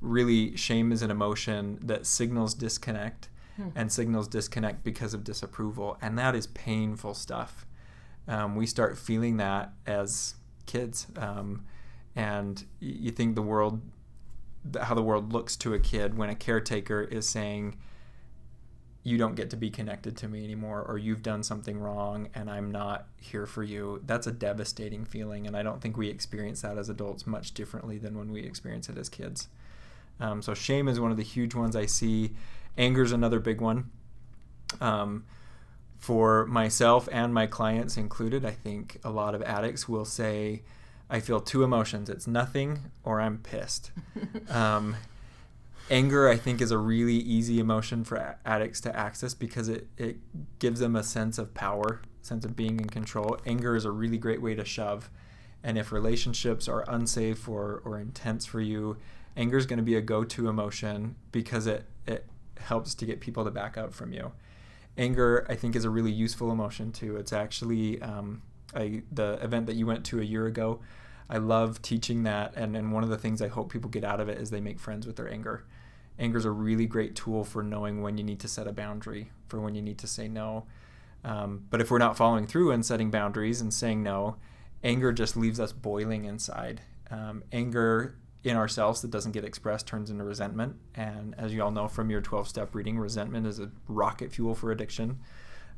really, 0.00 0.56
shame 0.56 0.92
is 0.92 1.02
an 1.02 1.10
emotion 1.10 1.78
that 1.82 2.06
signals 2.06 2.54
disconnect. 2.54 3.28
And 3.74 3.92
signals 3.92 4.28
disconnect 4.28 4.84
because 4.84 5.14
of 5.14 5.24
disapproval. 5.24 5.98
And 6.00 6.18
that 6.18 6.34
is 6.34 6.46
painful 6.48 7.14
stuff. 7.14 7.66
Um, 8.26 8.56
we 8.56 8.66
start 8.66 8.96
feeling 8.98 9.36
that 9.38 9.72
as 9.86 10.34
kids. 10.66 11.06
Um, 11.16 11.64
and 12.16 12.64
you 12.80 13.10
think 13.10 13.34
the 13.34 13.42
world, 13.42 13.82
how 14.80 14.94
the 14.94 15.02
world 15.02 15.32
looks 15.32 15.56
to 15.56 15.74
a 15.74 15.78
kid 15.78 16.16
when 16.16 16.30
a 16.30 16.34
caretaker 16.34 17.02
is 17.02 17.28
saying, 17.28 17.76
you 19.02 19.16
don't 19.16 19.34
get 19.34 19.48
to 19.50 19.56
be 19.56 19.70
connected 19.70 20.16
to 20.18 20.28
me 20.28 20.44
anymore 20.44 20.82
or 20.82 20.98
you've 20.98 21.22
done 21.22 21.42
something 21.42 21.78
wrong 21.78 22.28
and 22.34 22.50
I'm 22.50 22.70
not 22.70 23.06
here 23.16 23.46
for 23.46 23.62
you. 23.62 24.02
That's 24.04 24.26
a 24.26 24.32
devastating 24.32 25.04
feeling 25.06 25.46
and 25.46 25.56
I 25.56 25.62
don't 25.62 25.80
think 25.80 25.96
we 25.96 26.08
experience 26.08 26.62
that 26.62 26.76
as 26.76 26.90
adults 26.90 27.26
much 27.26 27.54
differently 27.54 27.96
than 27.96 28.18
when 28.18 28.30
we 28.30 28.42
experience 28.42 28.88
it 28.90 28.98
as 28.98 29.08
kids. 29.08 29.48
Um, 30.20 30.42
so 30.42 30.54
shame 30.54 30.88
is 30.88 31.00
one 31.00 31.10
of 31.10 31.16
the 31.16 31.22
huge 31.22 31.54
ones 31.54 31.74
I 31.74 31.86
see. 31.86 32.32
Anger 32.76 33.02
is 33.02 33.12
another 33.12 33.40
big 33.40 33.60
one. 33.60 33.90
Um, 34.80 35.24
for 35.98 36.46
myself 36.46 37.08
and 37.12 37.34
my 37.34 37.46
clients 37.46 37.96
included, 37.96 38.44
I 38.44 38.52
think 38.52 38.98
a 39.04 39.10
lot 39.10 39.34
of 39.34 39.42
addicts 39.42 39.88
will 39.88 40.04
say, 40.04 40.62
I 41.10 41.20
feel 41.20 41.40
two 41.40 41.64
emotions. 41.64 42.08
It's 42.08 42.26
nothing 42.26 42.90
or 43.02 43.20
I'm 43.20 43.38
pissed. 43.38 43.90
um, 44.48 44.96
anger, 45.90 46.28
I 46.28 46.36
think, 46.36 46.60
is 46.60 46.70
a 46.70 46.78
really 46.78 47.16
easy 47.16 47.58
emotion 47.58 48.04
for 48.04 48.36
addicts 48.46 48.80
to 48.82 48.96
access 48.96 49.34
because 49.34 49.68
it, 49.68 49.88
it 49.98 50.18
gives 50.58 50.80
them 50.80 50.96
a 50.96 51.02
sense 51.02 51.36
of 51.36 51.52
power, 51.52 52.00
sense 52.22 52.44
of 52.44 52.54
being 52.54 52.78
in 52.78 52.86
control. 52.86 53.36
Anger 53.44 53.74
is 53.74 53.84
a 53.84 53.90
really 53.90 54.18
great 54.18 54.40
way 54.40 54.54
to 54.54 54.64
shove. 54.64 55.10
And 55.62 55.76
if 55.76 55.92
relationships 55.92 56.68
are 56.68 56.84
unsafe 56.88 57.48
or, 57.48 57.82
or 57.84 57.98
intense 57.98 58.46
for 58.46 58.60
you, 58.60 58.96
anger 59.40 59.56
is 59.56 59.64
going 59.64 59.78
to 59.78 59.82
be 59.82 59.96
a 59.96 60.02
go-to 60.02 60.48
emotion 60.48 61.16
because 61.32 61.66
it, 61.66 61.86
it 62.06 62.26
helps 62.58 62.94
to 62.94 63.06
get 63.06 63.20
people 63.20 63.42
to 63.42 63.50
back 63.50 63.78
up 63.78 63.94
from 63.94 64.12
you. 64.12 64.32
Anger, 64.98 65.46
I 65.48 65.54
think, 65.54 65.74
is 65.74 65.86
a 65.86 65.90
really 65.90 66.12
useful 66.12 66.52
emotion 66.52 66.92
too. 66.92 67.16
It's 67.16 67.32
actually 67.32 68.02
um, 68.02 68.42
I, 68.74 69.02
the 69.10 69.38
event 69.42 69.64
that 69.66 69.76
you 69.76 69.86
went 69.86 70.04
to 70.06 70.20
a 70.20 70.24
year 70.24 70.46
ago. 70.46 70.80
I 71.30 71.38
love 71.38 71.80
teaching 71.80 72.24
that, 72.24 72.52
and, 72.54 72.76
and 72.76 72.92
one 72.92 73.02
of 73.02 73.08
the 73.08 73.16
things 73.16 73.40
I 73.40 73.48
hope 73.48 73.72
people 73.72 73.88
get 73.88 74.04
out 74.04 74.20
of 74.20 74.28
it 74.28 74.38
is 74.38 74.50
they 74.50 74.60
make 74.60 74.78
friends 74.78 75.06
with 75.06 75.16
their 75.16 75.30
anger. 75.30 75.64
Anger 76.18 76.36
is 76.36 76.44
a 76.44 76.50
really 76.50 76.86
great 76.86 77.14
tool 77.14 77.44
for 77.44 77.62
knowing 77.62 78.02
when 78.02 78.18
you 78.18 78.24
need 78.24 78.40
to 78.40 78.48
set 78.48 78.66
a 78.66 78.72
boundary, 78.72 79.30
for 79.48 79.58
when 79.58 79.74
you 79.74 79.80
need 79.80 79.96
to 79.98 80.06
say 80.06 80.28
no. 80.28 80.66
Um, 81.24 81.64
but 81.70 81.80
if 81.80 81.90
we're 81.90 81.98
not 81.98 82.16
following 82.16 82.46
through 82.46 82.72
and 82.72 82.84
setting 82.84 83.10
boundaries 83.10 83.60
and 83.62 83.72
saying 83.72 84.02
no, 84.02 84.36
anger 84.84 85.12
just 85.12 85.34
leaves 85.36 85.60
us 85.60 85.72
boiling 85.72 86.24
inside. 86.24 86.82
Um, 87.10 87.42
anger 87.52 88.16
in 88.42 88.56
ourselves 88.56 89.02
that 89.02 89.10
doesn't 89.10 89.32
get 89.32 89.44
expressed 89.44 89.86
turns 89.86 90.10
into 90.10 90.24
resentment. 90.24 90.76
And 90.94 91.34
as 91.36 91.52
you 91.52 91.62
all 91.62 91.70
know 91.70 91.88
from 91.88 92.10
your 92.10 92.20
12 92.20 92.48
step 92.48 92.74
reading, 92.74 92.98
resentment 92.98 93.46
is 93.46 93.58
a 93.58 93.70
rocket 93.86 94.32
fuel 94.32 94.54
for 94.54 94.70
addiction. 94.70 95.18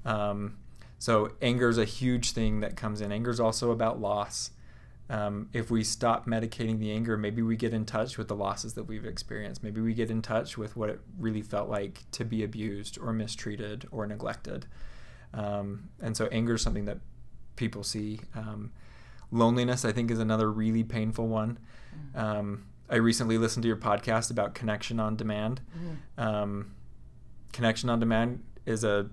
Um, 0.05 0.59
so 0.99 1.33
anger 1.43 1.69
is 1.69 1.79
a 1.79 1.85
huge 1.85 2.31
thing 2.31 2.61
that 2.61 2.77
comes 2.77 3.01
in. 3.01 3.11
Anger 3.11 3.31
is 3.31 3.41
also 3.41 3.73
about 3.73 4.01
loss. 4.01 4.53
Um, 5.11 5.49
if 5.53 5.71
we 5.71 5.83
stop 5.83 6.27
medicating 6.27 6.79
the 6.79 6.93
anger, 6.93 7.17
maybe 7.17 7.43
we 7.43 7.57
get 7.57 7.75
in 7.75 7.85
touch 7.85 8.17
with 8.17 8.29
the 8.29 8.37
losses 8.37 8.75
that 8.75 8.85
we've 8.85 9.05
experienced. 9.05 9.63
Maybe 9.63 9.81
we 9.81 9.95
get 9.95 10.11
in 10.11 10.23
touch 10.23 10.57
with 10.57 10.77
what 10.77 10.89
it 10.89 11.01
really 11.19 11.43
felt 11.43 11.69
like 11.69 12.05
to 12.13 12.25
be 12.25 12.45
abused 12.45 12.99
or 12.99 13.13
mistreated 13.13 13.87
or 13.91 14.07
neglected. 14.07 14.67
Um, 15.35 15.89
and 16.01 16.17
so 16.17 16.27
anger 16.27 16.55
is 16.55 16.63
something 16.63 16.85
that 16.85 16.99
people 17.57 17.83
see. 17.83 18.21
Um, 18.35 18.71
loneliness, 19.33 19.85
I 19.85 19.93
think, 19.93 20.11
is 20.11 20.21
another 20.21 20.51
really 20.51 20.85
painful 20.85 21.27
one. 21.27 21.59
Um, 22.15 22.65
I 22.89 22.97
recently 22.97 23.39
listened 23.39 23.63
to 23.63 23.69
your 23.69 23.77
podcast 23.77 24.31
about 24.31 24.55
connection 24.55 25.01
on 25.01 25.17
demand. 25.17 25.61
Mm. 26.19 26.23
Um, 26.23 26.75
connection 27.53 27.89
on 27.89 28.01
demand 28.01 28.43
is 28.67 28.85
a, 28.85 29.09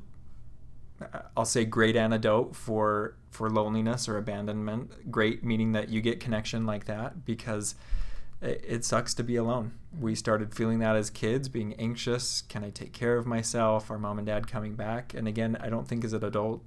I'll 1.36 1.46
say, 1.46 1.66
great 1.66 1.96
antidote 1.96 2.56
for 2.56 3.16
for 3.32 3.50
loneliness 3.50 4.10
or 4.10 4.18
abandonment. 4.18 5.12
Great 5.12 5.44
meaning 5.44 5.72
that 5.74 5.90
you 5.90 6.02
get 6.02 6.20
connection 6.20 6.66
like 6.66 6.86
that 6.86 7.26
because 7.26 7.76
it, 8.42 8.64
it 8.68 8.86
sucks 8.86 9.14
to 9.14 9.24
be 9.24 9.36
alone. 9.36 9.74
We 10.00 10.16
started 10.16 10.54
feeling 10.54 10.80
that 10.80 10.96
as 10.96 11.10
kids, 11.10 11.48
being 11.48 11.74
anxious. 11.76 12.42
Can 12.42 12.64
I 12.64 12.70
take 12.70 12.92
care 12.92 13.18
of 13.18 13.26
myself? 13.26 13.90
Are 13.92 14.00
mom 14.00 14.18
and 14.18 14.28
dad 14.28 14.48
coming 14.48 14.76
back? 14.76 15.14
And 15.14 15.28
again, 15.28 15.58
I 15.62 15.70
don't 15.70 15.88
think 15.88 16.04
as 16.04 16.14
an 16.14 16.24
adult 16.24 16.64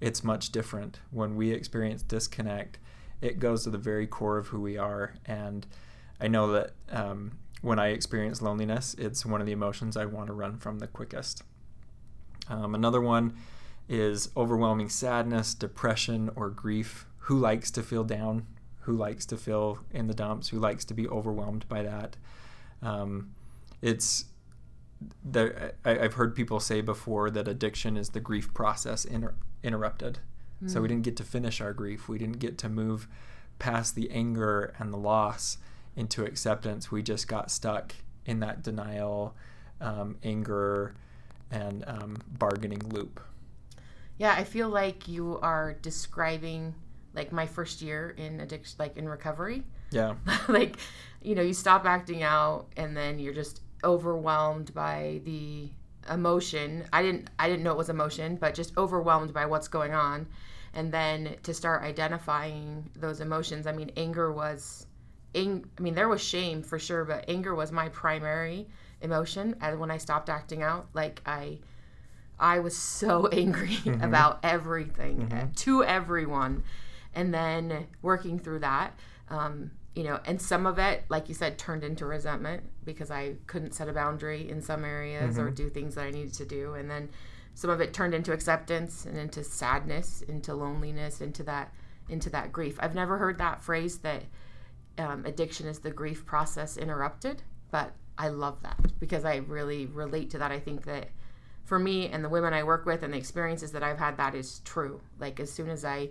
it's 0.00 0.24
much 0.24 0.50
different. 0.50 0.98
When 1.10 1.36
we 1.36 1.52
experience 1.52 2.02
disconnect, 2.02 2.78
it 3.22 3.38
goes 3.38 3.64
to 3.64 3.70
the 3.70 3.78
very 3.78 4.06
core 4.06 4.36
of 4.36 4.48
who 4.48 4.60
we 4.60 4.76
are. 4.76 5.14
And 5.24 5.66
I 6.20 6.28
know 6.28 6.52
that 6.52 6.72
um, 6.90 7.38
when 7.62 7.78
I 7.78 7.88
experience 7.88 8.42
loneliness, 8.42 8.94
it's 8.98 9.24
one 9.24 9.40
of 9.40 9.46
the 9.46 9.52
emotions 9.52 9.96
I 9.96 10.04
want 10.04 10.26
to 10.26 10.32
run 10.32 10.58
from 10.58 10.80
the 10.80 10.88
quickest. 10.88 11.42
Um, 12.48 12.74
another 12.74 13.00
one 13.00 13.34
is 13.88 14.30
overwhelming 14.36 14.88
sadness, 14.88 15.54
depression, 15.54 16.30
or 16.34 16.50
grief. 16.50 17.06
Who 17.18 17.38
likes 17.38 17.70
to 17.72 17.82
feel 17.82 18.04
down? 18.04 18.46
Who 18.80 18.92
likes 18.92 19.24
to 19.26 19.36
feel 19.36 19.78
in 19.92 20.08
the 20.08 20.14
dumps? 20.14 20.48
Who 20.48 20.58
likes 20.58 20.84
to 20.86 20.94
be 20.94 21.06
overwhelmed 21.08 21.68
by 21.68 21.82
that? 21.82 22.16
Um, 22.82 23.34
it's 23.80 24.24
there. 25.24 25.74
I, 25.84 25.94
have 25.94 26.14
heard 26.14 26.34
people 26.34 26.58
say 26.58 26.80
before 26.80 27.30
that 27.30 27.46
addiction 27.46 27.96
is 27.96 28.10
the 28.10 28.20
grief 28.20 28.52
process 28.52 29.04
inter- 29.04 29.34
interrupted. 29.62 30.18
Mm. 30.62 30.70
So 30.70 30.80
we 30.80 30.88
hmm. 30.88 30.94
didn't 30.94 31.04
get 31.04 31.16
to 31.16 31.24
finish 31.24 31.60
our 31.60 31.72
grief. 31.72 32.08
We 32.08 32.18
didn't 32.18 32.38
get 32.38 32.58
to 32.58 32.68
move 32.68 33.08
past 33.58 33.94
the 33.94 34.10
anger 34.10 34.74
and 34.78 34.92
the 34.92 34.98
loss 34.98 35.58
into 35.96 36.24
acceptance. 36.24 36.90
We 36.90 37.02
just 37.02 37.28
got 37.28 37.50
stuck 37.50 37.94
in 38.24 38.40
that 38.40 38.62
denial, 38.62 39.34
um, 39.80 40.16
anger, 40.22 40.94
and 41.50 41.84
um, 41.86 42.16
bargaining 42.26 42.80
loop. 42.90 43.20
Yeah, 44.18 44.34
I 44.36 44.44
feel 44.44 44.68
like 44.68 45.08
you 45.08 45.38
are 45.42 45.74
describing 45.82 46.74
like 47.14 47.32
my 47.32 47.46
first 47.46 47.82
year 47.82 48.14
in 48.16 48.40
addiction, 48.40 48.76
like 48.78 48.96
in 48.96 49.08
recovery. 49.08 49.64
Yeah. 49.90 50.14
like, 50.48 50.76
you 51.20 51.34
know, 51.34 51.42
you 51.42 51.54
stop 51.54 51.84
acting 51.84 52.22
out 52.22 52.66
and 52.76 52.96
then 52.96 53.18
you're 53.18 53.34
just 53.34 53.60
overwhelmed 53.84 54.72
by 54.72 55.20
the 55.24 55.70
emotion. 56.10 56.84
I 56.92 57.02
didn't 57.02 57.30
I 57.38 57.48
didn't 57.48 57.62
know 57.62 57.72
it 57.72 57.78
was 57.78 57.90
emotion, 57.90 58.36
but 58.36 58.54
just 58.54 58.76
overwhelmed 58.76 59.32
by 59.32 59.46
what's 59.46 59.68
going 59.68 59.92
on. 59.92 60.26
And 60.74 60.92
then 60.92 61.36
to 61.42 61.52
start 61.52 61.82
identifying 61.82 62.88
those 62.96 63.20
emotions. 63.20 63.66
I 63.66 63.72
mean, 63.72 63.90
anger 63.96 64.32
was 64.32 64.86
ang- 65.34 65.66
I 65.78 65.82
mean, 65.82 65.94
there 65.94 66.08
was 66.08 66.22
shame 66.22 66.62
for 66.62 66.78
sure, 66.78 67.04
but 67.04 67.24
anger 67.28 67.54
was 67.54 67.72
my 67.72 67.88
primary 67.90 68.68
emotion 69.00 69.56
and 69.60 69.78
when 69.78 69.90
I 69.90 69.98
stopped 69.98 70.28
acting 70.28 70.62
out. 70.62 70.88
Like 70.94 71.22
I 71.26 71.58
I 72.38 72.58
was 72.58 72.76
so 72.76 73.26
angry 73.32 73.76
mm-hmm. 73.76 74.02
about 74.02 74.40
everything 74.42 75.28
mm-hmm. 75.28 75.52
to 75.52 75.84
everyone. 75.84 76.64
And 77.14 77.32
then 77.32 77.86
working 78.00 78.38
through 78.38 78.60
that, 78.60 78.98
um, 79.28 79.70
you 79.94 80.04
know, 80.04 80.18
and 80.24 80.40
some 80.40 80.66
of 80.66 80.78
it, 80.78 81.04
like 81.10 81.28
you 81.28 81.34
said, 81.34 81.58
turned 81.58 81.84
into 81.84 82.06
resentment 82.06 82.62
because 82.84 83.10
I 83.10 83.34
couldn't 83.46 83.74
set 83.74 83.88
a 83.88 83.92
boundary 83.92 84.48
in 84.48 84.62
some 84.62 84.84
areas 84.84 85.36
mm-hmm. 85.36 85.46
or 85.46 85.50
do 85.50 85.68
things 85.68 85.94
that 85.96 86.06
I 86.06 86.10
needed 86.10 86.32
to 86.34 86.46
do. 86.46 86.72
And 86.74 86.90
then 86.90 87.10
some 87.54 87.70
of 87.70 87.80
it 87.80 87.92
turned 87.92 88.14
into 88.14 88.32
acceptance 88.32 89.04
and 89.04 89.16
into 89.18 89.44
sadness, 89.44 90.22
into 90.22 90.54
loneliness, 90.54 91.20
into 91.20 91.42
that 91.44 91.72
into 92.08 92.30
that 92.30 92.52
grief. 92.52 92.78
I've 92.80 92.94
never 92.94 93.16
heard 93.16 93.38
that 93.38 93.62
phrase 93.62 93.98
that 93.98 94.24
um, 94.98 95.24
addiction 95.24 95.66
is 95.66 95.78
the 95.78 95.90
grief 95.90 96.26
process 96.26 96.76
interrupted, 96.76 97.42
but 97.70 97.92
I 98.18 98.28
love 98.28 98.62
that 98.62 98.78
because 98.98 99.24
I 99.24 99.36
really 99.36 99.86
relate 99.86 100.30
to 100.30 100.38
that. 100.38 100.50
I 100.50 100.58
think 100.58 100.84
that 100.84 101.08
for 101.64 101.78
me 101.78 102.08
and 102.08 102.24
the 102.24 102.28
women 102.28 102.52
I 102.52 102.64
work 102.64 102.84
with 102.84 103.02
and 103.02 103.14
the 103.14 103.18
experiences 103.18 103.72
that 103.72 103.82
I've 103.82 103.98
had, 103.98 104.16
that 104.16 104.34
is 104.34 104.60
true. 104.64 105.00
Like 105.18 105.40
as 105.40 105.50
soon 105.50 105.70
as 105.70 105.84
I 105.84 106.10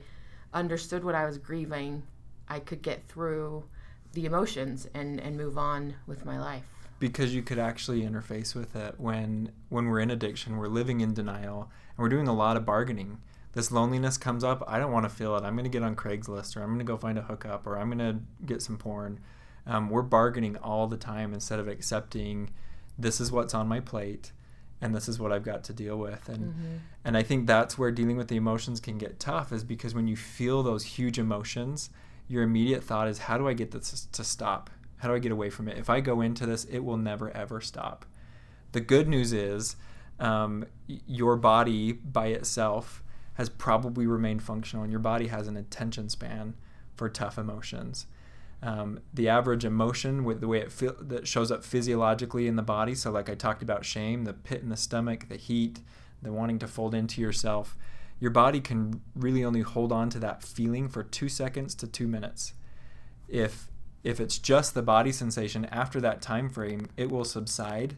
understood 0.53 1.03
what 1.03 1.15
I 1.15 1.25
was 1.25 1.38
grieving, 1.38 2.03
I 2.48 2.60
could 2.60 2.81
get 2.81 3.07
through 3.07 3.65
the 4.13 4.25
emotions 4.25 4.88
and 4.93 5.19
and 5.21 5.38
move 5.38 5.57
on 5.57 5.95
with 6.05 6.25
my 6.25 6.38
life 6.39 6.80
because 7.01 7.36
you 7.36 7.41
could 7.41 7.60
actually 7.60 8.01
interface 8.03 8.55
with 8.55 8.75
it 8.75 8.96
when 8.98 9.51
when 9.67 9.88
we're 9.88 10.00
in 10.00 10.10
addiction 10.10 10.55
we're 10.55 10.67
living 10.67 11.01
in 11.01 11.13
denial 11.13 11.70
and 11.89 11.98
we're 11.98 12.10
doing 12.10 12.27
a 12.27 12.34
lot 12.34 12.55
of 12.55 12.65
bargaining 12.65 13.17
this 13.53 13.72
loneliness 13.72 14.17
comes 14.17 14.43
up 14.43 14.63
i 14.67 14.79
don't 14.79 14.93
want 14.93 15.03
to 15.03 15.10
feel 15.10 15.36
it 15.36 15.43
i'm 15.43 15.55
going 15.55 15.65
to 15.65 15.70
get 15.70 15.84
on 15.84 15.96
craigslist 15.96 16.55
or 16.55 16.62
i'm 16.62 16.70
going 16.70 16.79
to 16.79 16.86
go 16.86 16.96
find 16.96 17.17
a 17.17 17.24
hookup 17.24 17.67
or 17.67 17.77
i'm 17.77 17.91
going 17.91 17.98
to 17.98 18.46
get 18.46 18.62
some 18.62 18.77
porn 18.77 19.20
um, 19.67 19.89
we're 19.89 20.01
bargaining 20.01 20.55
all 20.58 20.88
the 20.88 20.98
time 20.98 21.34
instead 21.34 21.60
of 21.60 21.67
accepting 21.67 22.50
this 22.98 23.20
is 23.20 23.31
what's 23.31 23.53
on 23.53 23.67
my 23.67 23.79
plate 23.79 24.31
and 24.81 24.96
this 24.96 25.08
is 25.08 25.20
what 25.20 25.31
I've 25.31 25.43
got 25.43 25.63
to 25.65 25.74
deal 25.74 25.98
with. 25.98 26.27
And 26.27 26.53
mm-hmm. 26.53 26.75
and 27.05 27.16
I 27.16 27.24
think 27.24 27.46
that's 27.46 27.77
where 27.77 27.92
dealing 27.92 28.18
with 28.18 28.27
the 28.27 28.35
emotions 28.35 28.79
can 28.79 28.98
get 28.98 29.20
tough 29.20 29.51
is 29.51 29.64
because 29.64 29.94
when 29.94 30.07
you 30.07 30.16
feel 30.16 30.64
those 30.64 30.83
huge 30.83 31.20
emotions, 31.20 31.92
your 32.27 32.42
immediate 32.42 32.83
thought 32.83 33.07
is 33.07 33.20
how 33.20 33.37
do 33.37 33.48
I 33.48 33.53
get 33.53 33.72
this 33.72 34.07
to 34.11 34.24
stop? 34.24 34.70
How 35.01 35.07
do 35.07 35.16
I 35.16 35.20
get 35.20 35.31
away 35.31 35.50
from 35.50 35.68
it? 35.68 35.79
If 35.79 35.90
I 35.90 36.00
go 36.00 36.22
into 36.22 36.46
this, 36.46 36.64
it 36.66 36.79
will 36.79 36.98
never 36.98 37.35
ever 37.35 37.59
stop. 37.59 38.05
The 38.72 38.81
good 38.81 39.07
news 39.07 39.33
is 39.33 39.75
um, 40.20 40.66
your 40.87 41.35
body 41.37 41.92
by 41.92 42.27
itself 42.27 43.03
has 43.33 43.50
probably 43.50 44.05
remained 44.05 44.44
functional, 44.44 44.83
and 44.83 44.92
your 44.92 45.00
body 45.00 45.27
has 45.27 45.48
an 45.48 45.57
attention 45.57 46.07
span 46.07 46.53
for 46.96 47.09
tough 47.09 47.40
emotions. 47.40 48.05
Um, 48.61 49.00
the 49.11 49.27
average 49.27 49.66
emotion 49.66 50.24
with 50.24 50.40
the 50.40 50.48
way 50.48 50.59
it 50.59 50.72
feel, 50.72 50.96
that 51.01 51.27
shows 51.27 51.51
up 51.51 51.64
physiologically 51.64 52.46
in 52.46 52.55
the 52.55 52.61
body. 52.61 52.94
So, 52.94 53.09
like 53.09 53.27
I 53.27 53.33
talked 53.33 53.64
about 53.64 53.83
shame, 53.83 54.25
the 54.25 54.33
pit 54.33 54.61
in 54.61 54.70
the 54.70 54.77
stomach, 54.77 55.29
the 55.29 55.35
heat, 55.35 55.79
the 56.22 56.31
wanting 56.31 56.59
to 56.59 56.68
fold 56.68 56.94
into 56.94 57.22
yourself. 57.22 57.75
Your 58.20 58.29
body 58.29 58.61
can 58.61 59.01
really 59.16 59.44
only 59.44 59.61
hold 59.61 59.92
on 59.92 60.11
to 60.11 60.20
that 60.20 60.44
feeling 60.44 60.87
for 60.90 61.01
two 61.01 61.27
seconds 61.27 61.74
to 61.74 61.87
two 61.87 62.07
minutes. 62.07 62.53
If 63.27 63.71
if 64.03 64.20
it's 64.20 64.37
just 64.37 64.74
the 64.74 64.81
body 64.81 65.11
sensation 65.11 65.66
after 65.66 66.01
that 66.01 66.22
time 66.22 66.50
frame, 66.50 66.87
it 66.98 67.11
will 67.11 67.25
subside, 67.25 67.96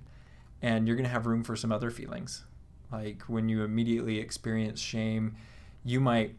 and 0.61 0.87
you're 0.87 0.95
going 0.95 1.05
to 1.05 1.11
have 1.11 1.25
room 1.25 1.43
for 1.43 1.55
some 1.55 1.71
other 1.71 1.91
feelings. 1.91 2.43
Like 2.91 3.23
when 3.23 3.49
you 3.49 3.63
immediately 3.63 4.19
experience 4.19 4.79
shame, 4.79 5.35
you 5.83 5.99
might, 5.99 6.35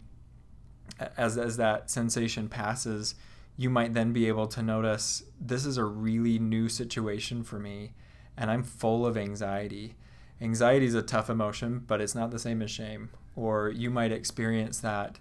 as 1.16 1.38
as 1.38 1.57
that 1.57 1.90
sensation 1.90 2.48
passes 2.48 3.14
you 3.57 3.70
might 3.70 3.94
then 3.94 4.12
be 4.12 4.27
able 4.27 4.46
to 4.48 4.62
notice 4.62 5.22
this 5.40 5.64
is 5.64 5.77
a 5.77 5.85
really 5.85 6.38
new 6.38 6.68
situation 6.68 7.44
for 7.44 7.59
me 7.59 7.92
and 8.37 8.50
I'm 8.50 8.64
full 8.64 9.07
of 9.07 9.16
anxiety. 9.16 9.94
Anxiety 10.40 10.87
is 10.87 10.94
a 10.94 11.03
tough 11.03 11.31
emotion, 11.31 11.85
but 11.87 12.00
it's 12.00 12.16
not 12.16 12.33
the 12.33 12.38
same 12.38 12.62
as 12.62 12.70
shame. 12.70 13.11
Or 13.37 13.68
you 13.68 13.90
might 13.90 14.11
experience 14.11 14.81
that, 14.81 15.20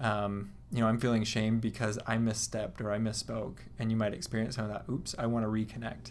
um, 0.00 0.52
you 0.74 0.80
know, 0.80 0.88
I'm 0.88 0.98
feeling 0.98 1.22
shame 1.22 1.60
because 1.60 2.00
I 2.04 2.16
misstepped 2.16 2.80
or 2.80 2.90
I 2.90 2.98
misspoke. 2.98 3.58
And 3.78 3.92
you 3.92 3.96
might 3.96 4.12
experience 4.12 4.56
some 4.56 4.64
of 4.64 4.72
that, 4.72 4.84
oops, 4.90 5.14
I 5.16 5.26
want 5.26 5.44
to 5.44 5.48
reconnect. 5.48 6.10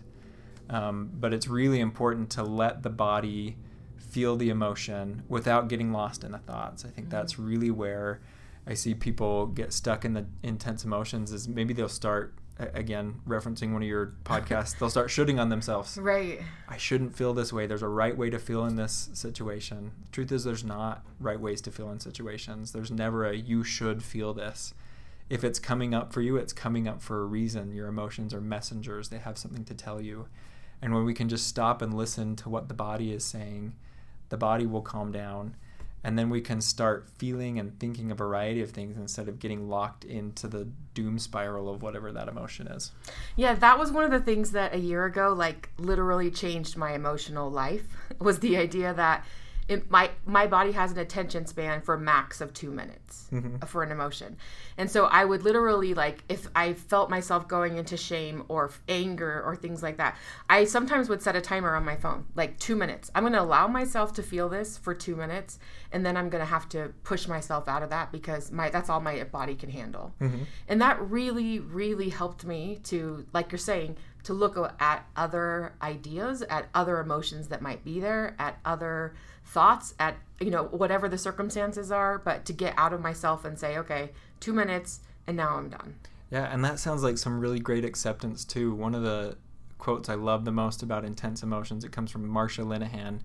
Um, 0.70 1.12
but 1.14 1.34
it's 1.34 1.50
really 1.50 1.82
important 1.82 2.30
to 2.32 2.44
let 2.44 2.82
the 2.82 2.90
body 2.90 3.58
feel 3.98 4.38
the 4.38 4.50
emotion 4.50 5.24
without 5.28 5.68
getting 5.68 5.92
lost 5.92 6.24
in 6.24 6.32
the 6.32 6.38
thoughts. 6.38 6.86
I 6.86 6.88
think 6.88 7.08
mm-hmm. 7.08 7.18
that's 7.18 7.38
really 7.38 7.72
where 7.72 8.22
I 8.66 8.74
see 8.74 8.94
people 8.94 9.48
get 9.48 9.74
stuck 9.74 10.06
in 10.06 10.14
the 10.14 10.26
intense 10.44 10.86
emotions 10.86 11.34
is 11.34 11.50
maybe 11.50 11.74
they'll 11.74 11.90
start 11.90 12.34
again 12.74 13.22
referencing 13.28 13.74
one 13.74 13.82
of 13.82 13.88
your 13.88 14.14
podcasts 14.24 14.78
they'll 14.78 14.90
start 14.90 15.10
shoulding 15.10 15.40
on 15.40 15.50
themselves. 15.50 15.98
Right. 16.04 16.42
I 16.68 16.78
shouldn't 16.78 17.16
feel 17.16 17.34
this 17.34 17.54
way. 17.54 17.66
There's 17.66 17.82
a 17.82 17.88
right 17.88 18.18
way 18.18 18.30
to 18.30 18.38
feel 18.40 18.66
in 18.66 18.76
this 18.76 19.10
situation. 19.14 19.92
The 20.06 20.12
truth 20.12 20.32
is 20.32 20.44
there's 20.44 20.64
not 20.64 21.06
right 21.20 21.40
ways 21.40 21.62
to 21.62 21.72
feel 21.72 21.90
in 21.92 22.00
situations. 22.00 22.72
There's 22.72 22.92
never 22.92 23.26
a 23.26 23.36
you 23.36 23.64
should 23.64 24.04
feel 24.04 24.34
this. 24.34 24.74
If 25.30 25.44
it's 25.44 25.60
coming 25.60 25.94
up 25.94 26.12
for 26.12 26.22
you 26.22 26.36
it's 26.38 26.54
coming 26.54 26.88
up 26.88 27.02
for 27.02 27.22
a 27.22 27.26
reason. 27.26 27.74
Your 27.74 27.88
emotions 27.88 28.34
are 28.34 28.42
messengers. 28.42 29.10
They 29.10 29.20
have 29.20 29.38
something 29.38 29.66
to 29.66 29.74
tell 29.74 30.02
you. 30.02 30.28
And 30.82 30.94
when 30.94 31.06
we 31.06 31.14
can 31.14 31.30
just 31.30 31.48
stop 31.48 31.82
and 31.82 31.94
listen 31.94 32.36
to 32.38 32.50
what 32.50 32.68
the 32.68 32.74
body 32.74 33.14
is 33.14 33.24
saying 33.24 33.74
the 34.34 34.38
body 34.38 34.66
will 34.66 34.82
calm 34.82 35.12
down 35.12 35.56
and 36.04 36.20
then 36.20 36.30
we 36.30 36.42
can 36.42 36.62
start 36.62 37.08
feeling 37.18 37.58
and 37.60 37.80
thinking 37.80 38.12
a 38.12 38.16
variety 38.16 38.62
of 38.62 38.72
things 38.72 38.98
instead 38.98 39.28
of 39.28 39.40
getting 39.40 39.70
locked 39.70 40.04
into 40.04 40.48
the 40.48 40.68
doom 40.94 41.18
spiral 41.18 41.70
of 41.70 41.82
whatever 41.82 42.12
that 42.12 42.28
emotion 42.28 42.68
is. 42.68 42.92
Yeah 43.36 43.54
that 43.56 43.80
was 43.80 43.92
one 43.92 44.04
of 44.04 44.12
the 44.12 44.20
things 44.20 44.52
that 44.52 44.74
a 44.74 44.80
year 44.80 45.06
ago 45.06 45.34
like 45.34 45.70
literally 45.78 46.30
changed 46.30 46.76
my 46.78 46.94
emotional 46.94 47.50
life 47.50 47.88
was 48.20 48.40
the 48.40 48.58
idea 48.58 48.94
that 48.94 49.26
it, 49.68 49.90
my 49.90 50.10
my 50.26 50.46
body 50.48 50.72
has 50.72 50.92
an 50.92 51.00
attention 51.00 51.46
span 51.46 51.82
for 51.82 51.98
max 51.98 52.42
of 52.42 52.54
two 52.54 52.72
minutes 52.72 53.28
mm-hmm. 53.32 53.58
for 53.66 53.84
an 53.84 53.92
emotion 53.92 54.36
and 54.78 54.90
so 54.90 55.06
i 55.06 55.24
would 55.24 55.44
literally 55.44 55.94
like 55.94 56.24
if 56.28 56.48
i 56.56 56.74
felt 56.74 57.10
myself 57.10 57.48
going 57.48 57.78
into 57.78 57.96
shame 57.96 58.44
or 58.50 58.72
anger 58.90 59.42
or 59.46 59.56
things 59.56 59.82
like 59.82 59.98
that 59.98 60.18
i 60.50 60.66
sometimes 60.66 61.08
would 61.08 61.22
set 61.22 61.36
a 61.36 61.42
timer 61.42 61.76
on 61.76 61.86
my 61.86 61.96
phone 61.96 62.26
like 62.36 62.58
two 62.60 62.76
minutes 62.76 63.10
i'm 63.16 63.24
going 63.24 63.34
to 63.34 63.42
allow 63.42 63.68
myself 63.68 64.14
to 64.14 64.24
feel 64.24 64.50
this 64.50 64.78
for 64.78 64.94
two 64.94 65.16
minutes 65.16 65.60
and 65.92 66.06
then 66.06 66.18
i'm 66.18 66.30
going 66.30 66.42
to 66.44 66.50
have 66.50 66.68
to 66.68 66.94
push 67.04 67.28
myself 67.28 67.68
out 67.68 67.84
of 67.84 67.90
that 67.90 68.12
because 68.12 68.52
my 68.52 68.70
that's 68.70 68.90
all 68.90 69.00
my 69.00 69.24
body 69.26 69.56
can 69.56 69.70
handle 69.70 70.14
mm-hmm. 70.20 70.44
and 70.68 70.82
that 70.82 71.00
really 71.10 71.60
really 71.60 72.10
helped 72.10 72.46
me 72.46 72.80
to 72.84 73.26
like 73.34 73.52
you're 73.52 73.60
saying 73.60 73.96
to 74.24 74.34
look 74.34 74.58
at 74.80 75.06
other 75.16 75.74
ideas 75.82 76.42
at 76.44 76.70
other 76.74 77.00
emotions 77.00 77.50
that 77.50 77.62
might 77.62 77.84
be 77.84 78.00
there 78.00 78.36
at 78.40 78.58
other 78.66 79.14
thoughts 79.46 79.94
at 80.00 80.16
you 80.40 80.50
know 80.50 80.64
whatever 80.66 81.08
the 81.08 81.18
circumstances 81.18 81.92
are 81.92 82.18
but 82.18 82.46
to 82.46 82.54
get 82.54 82.74
out 82.78 82.94
of 82.94 83.02
myself 83.02 83.46
and 83.46 83.60
say 83.60 83.78
okay 83.78 84.12
two 84.40 84.54
minutes 84.54 85.02
and 85.28 85.38
now 85.38 85.58
i'm 85.58 85.70
done 85.70 85.96
yeah 86.32 86.52
and 86.52 86.64
that 86.64 86.80
sounds 86.80 87.04
like 87.04 87.18
some 87.18 87.40
really 87.40 87.60
great 87.60 87.86
acceptance 87.86 88.44
too 88.44 88.74
one 88.74 88.96
of 88.96 89.04
the 89.04 89.38
quotes 89.78 90.10
i 90.10 90.16
love 90.16 90.46
the 90.46 90.52
most 90.52 90.82
about 90.82 91.04
intense 91.06 91.44
emotions 91.44 91.84
it 91.84 91.92
comes 91.92 92.10
from 92.10 92.28
marsha 92.28 92.66
linehan 92.66 93.20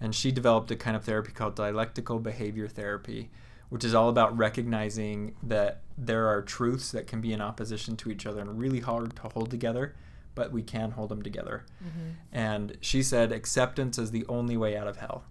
and 0.00 0.14
she 0.14 0.32
developed 0.32 0.70
a 0.70 0.76
kind 0.76 0.96
of 0.96 1.04
therapy 1.04 1.32
called 1.32 1.54
dialectical 1.54 2.18
behavior 2.18 2.68
therapy 2.68 3.30
which 3.72 3.84
is 3.84 3.94
all 3.94 4.10
about 4.10 4.36
recognizing 4.36 5.34
that 5.42 5.80
there 5.96 6.28
are 6.28 6.42
truths 6.42 6.90
that 6.90 7.06
can 7.06 7.22
be 7.22 7.32
in 7.32 7.40
opposition 7.40 7.96
to 7.96 8.10
each 8.10 8.26
other 8.26 8.38
and 8.42 8.60
really 8.60 8.80
hard 8.80 9.16
to 9.16 9.22
hold 9.22 9.50
together, 9.50 9.94
but 10.34 10.52
we 10.52 10.62
can 10.62 10.90
hold 10.90 11.08
them 11.08 11.22
together. 11.22 11.64
Mm-hmm. 11.82 12.10
And 12.32 12.76
she 12.82 13.02
said 13.02 13.32
acceptance 13.32 13.96
is 13.96 14.10
the 14.10 14.26
only 14.28 14.58
way 14.58 14.76
out 14.76 14.88
of 14.88 14.98
hell. 14.98 15.24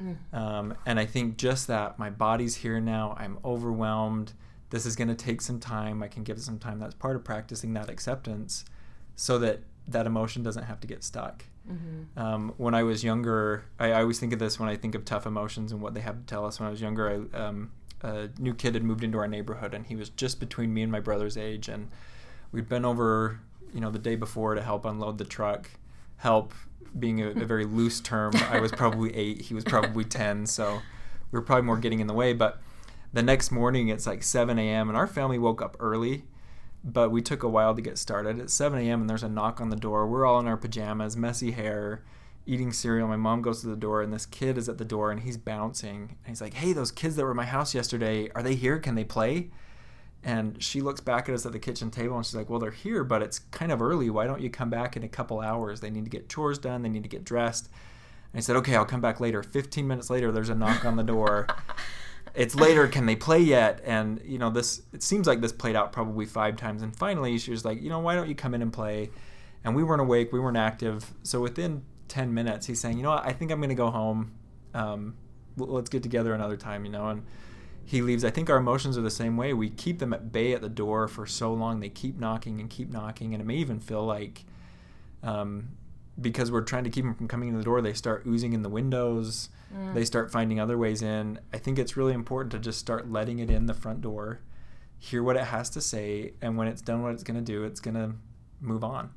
Mm. 0.00 0.16
Um, 0.32 0.74
and 0.86 0.98
I 0.98 1.06
think 1.06 1.36
just 1.36 1.66
that 1.66 1.98
my 1.98 2.10
body's 2.10 2.56
here 2.56 2.80
now, 2.80 3.16
I'm 3.18 3.38
overwhelmed. 3.44 4.32
This 4.70 4.86
is 4.86 4.96
going 4.96 5.08
to 5.08 5.14
take 5.14 5.40
some 5.40 5.60
time. 5.60 6.02
I 6.02 6.08
can 6.08 6.22
give 6.22 6.36
it 6.36 6.42
some 6.42 6.58
time. 6.58 6.78
That's 6.78 6.94
part 6.94 7.16
of 7.16 7.24
practicing 7.24 7.72
that 7.74 7.88
acceptance 7.88 8.64
so 9.16 9.38
that 9.38 9.60
that 9.88 10.06
emotion 10.06 10.42
doesn't 10.42 10.64
have 10.64 10.80
to 10.80 10.86
get 10.86 11.02
stuck. 11.02 11.44
Mm-hmm. 11.70 12.18
Um, 12.18 12.54
when 12.56 12.74
I 12.74 12.82
was 12.82 13.04
younger, 13.04 13.64
I, 13.78 13.92
I, 13.92 14.00
always 14.00 14.18
think 14.18 14.32
of 14.32 14.38
this 14.38 14.58
when 14.58 14.68
I 14.68 14.76
think 14.76 14.94
of 14.94 15.04
tough 15.04 15.26
emotions 15.26 15.70
and 15.70 15.82
what 15.82 15.92
they 15.92 16.00
have 16.00 16.16
to 16.16 16.24
tell 16.24 16.46
us. 16.46 16.58
When 16.58 16.66
I 16.66 16.70
was 16.70 16.80
younger, 16.80 17.28
I, 17.34 17.36
um, 17.36 17.72
a 18.02 18.28
new 18.38 18.54
kid 18.54 18.74
had 18.74 18.82
moved 18.82 19.04
into 19.04 19.18
our 19.18 19.28
neighborhood, 19.28 19.74
and 19.74 19.86
he 19.86 19.96
was 19.96 20.08
just 20.10 20.40
between 20.40 20.72
me 20.72 20.82
and 20.82 20.90
my 20.90 21.00
brother's 21.00 21.36
age, 21.36 21.68
and 21.68 21.90
we'd 22.52 22.68
been 22.68 22.84
over, 22.84 23.40
you 23.74 23.80
know, 23.80 23.90
the 23.90 23.98
day 23.98 24.16
before 24.16 24.54
to 24.54 24.62
help 24.62 24.84
unload 24.84 25.18
the 25.18 25.24
truck. 25.24 25.70
Help 26.16 26.54
being 26.98 27.20
a, 27.22 27.30
a 27.30 27.44
very 27.44 27.64
loose 27.64 28.00
term. 28.00 28.32
I 28.50 28.60
was 28.60 28.72
probably 28.72 29.14
eight, 29.16 29.42
he 29.42 29.54
was 29.54 29.64
probably 29.64 30.04
ten, 30.04 30.46
so 30.46 30.80
we 31.32 31.38
were 31.38 31.42
probably 31.42 31.64
more 31.64 31.78
getting 31.78 32.00
in 32.00 32.06
the 32.06 32.14
way. 32.14 32.32
But 32.32 32.60
the 33.12 33.22
next 33.22 33.50
morning, 33.50 33.88
it's 33.88 34.06
like 34.06 34.22
7 34.22 34.58
a.m., 34.58 34.88
and 34.88 34.96
our 34.96 35.06
family 35.06 35.38
woke 35.38 35.62
up 35.62 35.76
early 35.80 36.24
but 36.84 37.10
we 37.10 37.22
took 37.22 37.42
a 37.42 37.48
while 37.48 37.74
to 37.74 37.82
get 37.82 37.98
started. 37.98 38.40
At 38.40 38.50
7 38.50 38.78
a.m., 38.78 39.02
and 39.02 39.10
there's 39.10 39.22
a 39.22 39.28
knock 39.28 39.60
on 39.60 39.70
the 39.70 39.76
door. 39.76 40.06
We're 40.06 40.26
all 40.26 40.40
in 40.40 40.46
our 40.46 40.56
pajamas, 40.56 41.16
messy 41.16 41.52
hair, 41.52 42.02
eating 42.46 42.72
cereal. 42.72 43.08
My 43.08 43.16
mom 43.16 43.42
goes 43.42 43.60
to 43.60 43.66
the 43.66 43.76
door, 43.76 44.02
and 44.02 44.12
this 44.12 44.26
kid 44.26 44.56
is 44.56 44.68
at 44.68 44.78
the 44.78 44.84
door, 44.84 45.10
and 45.10 45.20
he's 45.20 45.36
bouncing. 45.36 46.16
And 46.24 46.28
he's 46.28 46.40
like, 46.40 46.54
Hey, 46.54 46.72
those 46.72 46.92
kids 46.92 47.16
that 47.16 47.24
were 47.24 47.30
at 47.30 47.36
my 47.36 47.44
house 47.44 47.74
yesterday, 47.74 48.30
are 48.34 48.42
they 48.42 48.54
here? 48.54 48.78
Can 48.78 48.94
they 48.94 49.04
play? 49.04 49.50
And 50.28 50.62
she 50.62 50.82
looks 50.82 51.00
back 51.00 51.30
at 51.30 51.34
us 51.34 51.46
at 51.46 51.52
the 51.52 51.58
kitchen 51.58 51.90
table, 51.90 52.14
and 52.14 52.26
she's 52.26 52.34
like, 52.34 52.50
Well, 52.50 52.58
they're 52.58 52.70
here, 52.70 53.02
but 53.02 53.22
it's 53.22 53.38
kind 53.38 53.72
of 53.72 53.80
early. 53.80 54.10
Why 54.10 54.26
don't 54.26 54.42
you 54.42 54.50
come 54.50 54.68
back 54.68 54.94
in 54.94 55.02
a 55.02 55.08
couple 55.08 55.40
hours? 55.40 55.80
They 55.80 55.88
need 55.88 56.04
to 56.04 56.10
get 56.10 56.28
chores 56.28 56.58
done, 56.58 56.82
they 56.82 56.90
need 56.90 57.02
to 57.02 57.08
get 57.08 57.24
dressed. 57.24 57.70
And 58.34 58.38
I 58.38 58.42
said, 58.42 58.54
Okay, 58.56 58.76
I'll 58.76 58.84
come 58.84 59.00
back 59.00 59.20
later. 59.20 59.42
15 59.42 59.88
minutes 59.88 60.10
later, 60.10 60.30
there's 60.30 60.50
a 60.50 60.54
knock 60.54 60.84
on 60.84 60.96
the 60.96 61.02
door. 61.02 61.46
it's 62.34 62.54
later 62.54 62.86
can 62.86 63.06
they 63.06 63.16
play 63.16 63.40
yet 63.40 63.80
and 63.84 64.20
you 64.22 64.38
know 64.38 64.50
this 64.50 64.82
it 64.92 65.02
seems 65.02 65.26
like 65.26 65.40
this 65.40 65.50
played 65.50 65.74
out 65.74 65.92
probably 65.92 66.26
five 66.26 66.56
times 66.56 66.82
and 66.82 66.94
finally 66.94 67.38
she 67.38 67.50
was 67.50 67.64
like 67.64 67.80
you 67.80 67.88
know 67.88 67.98
why 67.98 68.14
don't 68.14 68.28
you 68.28 68.34
come 68.34 68.54
in 68.54 68.60
and 68.60 68.70
play 68.70 69.10
and 69.64 69.74
we 69.74 69.82
weren't 69.82 70.02
awake 70.02 70.30
we 70.30 70.38
weren't 70.38 70.58
active 70.58 71.14
so 71.22 71.40
within 71.40 71.82
10 72.08 72.34
minutes 72.34 72.66
he's 72.66 72.78
saying 72.78 72.98
you 72.98 73.02
know 73.02 73.10
what, 73.10 73.24
i 73.24 73.32
think 73.32 73.50
i'm 73.50 73.58
going 73.60 73.70
to 73.70 73.74
go 73.74 73.90
home 73.90 74.30
um, 74.74 75.16
let's 75.56 75.88
get 75.88 76.02
together 76.02 76.34
another 76.34 76.56
time 76.56 76.84
you 76.84 76.92
know 76.92 77.08
and 77.08 77.24
he 77.88 78.02
leaves 78.02 78.24
i 78.24 78.30
think 78.30 78.50
our 78.50 78.58
emotions 78.58 78.98
are 78.98 79.02
the 79.02 79.10
same 79.10 79.36
way 79.36 79.54
we 79.54 79.70
keep 79.70 79.98
them 79.98 80.12
at 80.12 80.30
bay 80.30 80.52
at 80.52 80.60
the 80.60 80.68
door 80.68 81.08
for 81.08 81.26
so 81.26 81.52
long 81.52 81.80
they 81.80 81.88
keep 81.88 82.18
knocking 82.18 82.60
and 82.60 82.68
keep 82.68 82.90
knocking 82.90 83.32
and 83.32 83.40
it 83.40 83.46
may 83.46 83.56
even 83.56 83.80
feel 83.80 84.04
like 84.04 84.44
um, 85.22 85.70
because 86.20 86.50
we're 86.50 86.62
trying 86.62 86.84
to 86.84 86.90
keep 86.90 87.04
them 87.04 87.14
from 87.14 87.28
coming 87.28 87.48
in 87.48 87.56
the 87.56 87.64
door, 87.64 87.80
they 87.80 87.92
start 87.92 88.24
oozing 88.26 88.52
in 88.52 88.62
the 88.62 88.68
windows. 88.68 89.50
Mm. 89.74 89.94
They 89.94 90.04
start 90.04 90.32
finding 90.32 90.58
other 90.58 90.76
ways 90.76 91.02
in. 91.02 91.38
I 91.52 91.58
think 91.58 91.78
it's 91.78 91.96
really 91.96 92.12
important 92.12 92.52
to 92.52 92.58
just 92.58 92.78
start 92.78 93.10
letting 93.10 93.38
it 93.38 93.50
in 93.50 93.66
the 93.66 93.74
front 93.74 94.00
door, 94.00 94.40
hear 94.98 95.22
what 95.22 95.36
it 95.36 95.44
has 95.44 95.70
to 95.70 95.80
say, 95.80 96.32
and 96.42 96.56
when 96.56 96.66
it's 96.66 96.82
done 96.82 97.02
what 97.02 97.12
it's 97.12 97.22
going 97.22 97.36
to 97.36 97.44
do, 97.44 97.64
it's 97.64 97.80
going 97.80 97.94
to 97.94 98.12
move 98.60 98.82
on. 98.82 99.10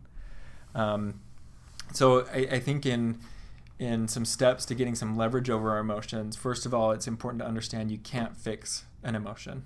Um, 0.75 1.21
so 1.93 2.27
I, 2.33 2.47
I 2.51 2.59
think 2.59 2.85
in 2.85 3.19
in 3.81 4.07
some 4.07 4.25
steps 4.25 4.63
to 4.63 4.75
getting 4.75 4.93
some 4.93 5.17
leverage 5.17 5.49
over 5.49 5.71
our 5.71 5.79
emotions, 5.79 6.35
first 6.35 6.67
of 6.67 6.73
all, 6.73 6.91
it's 6.91 7.07
important 7.07 7.41
to 7.41 7.47
understand 7.47 7.89
you 7.89 7.97
can't 7.97 8.37
fix 8.37 8.85
an 9.01 9.15
emotion. 9.15 9.65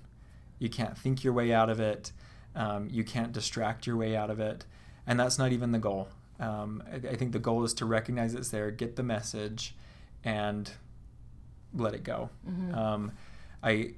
You 0.58 0.70
can't 0.70 0.96
think 0.96 1.22
your 1.22 1.34
way 1.34 1.52
out 1.52 1.68
of 1.68 1.80
it. 1.80 2.12
Um, 2.54 2.88
you 2.90 3.04
can't 3.04 3.30
distract 3.30 3.86
your 3.86 3.94
way 3.98 4.16
out 4.16 4.30
of 4.30 4.40
it. 4.40 4.64
And 5.06 5.20
that's 5.20 5.38
not 5.38 5.52
even 5.52 5.70
the 5.72 5.78
goal. 5.78 6.08
Um, 6.40 6.82
I, 6.90 7.08
I, 7.08 7.16
think 7.16 7.32
the 7.32 7.38
goal 7.38 7.62
is 7.64 7.74
to 7.74 7.84
recognize 7.84 8.32
it's 8.32 8.48
there, 8.48 8.70
get 8.70 8.96
the 8.96 9.02
message, 9.02 9.74
and 10.24 10.70
let 11.74 11.92
it 11.92 12.02
go. 12.02 12.30
Mm-hmm. 12.48 12.74
Um, 12.74 13.12
I 13.62 13.92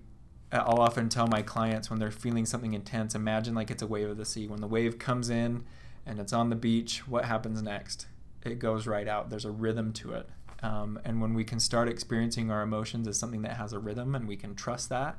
I'll 0.51 0.81
often 0.81 1.09
tell 1.09 1.29
my 1.29 1.43
clients 1.43 1.91
when 1.91 2.01
they're 2.01 2.11
feeling 2.11 2.45
something 2.45 2.75
intense, 2.75 3.15
imagine 3.15 3.55
like 3.55 3.71
it's 3.71 3.83
a 3.83 3.87
wave 3.87 4.09
of 4.09 4.17
the 4.17 4.25
sea. 4.25 4.49
When 4.49 4.61
the 4.61 4.67
wave 4.67 4.99
comes 4.99 5.31
in 5.31 5.65
and 6.07 6.19
it's 6.19 6.33
on 6.33 6.51
the 6.51 6.57
beach, 6.57 7.07
what 7.07 7.25
happens 7.25 7.63
next? 7.63 8.07
It 8.45 8.59
goes 8.59 8.87
right 8.87 9.09
out. 9.09 9.31
There's 9.31 9.45
a 9.45 9.51
rhythm 9.51 9.93
to 9.95 10.13
it. 10.13 10.29
Um, 10.63 10.99
and 11.05 11.21
when 11.21 11.35
we 11.35 11.45
can 11.45 11.61
start 11.61 11.89
experiencing 11.89 12.51
our 12.51 12.63
emotions 12.63 13.07
as 13.07 13.17
something 13.17 13.43
that 13.43 13.57
has 13.57 13.73
a 13.73 13.79
rhythm 13.79 14.15
and 14.15 14.27
we 14.27 14.37
can 14.37 14.55
trust 14.55 14.89
that, 14.89 15.17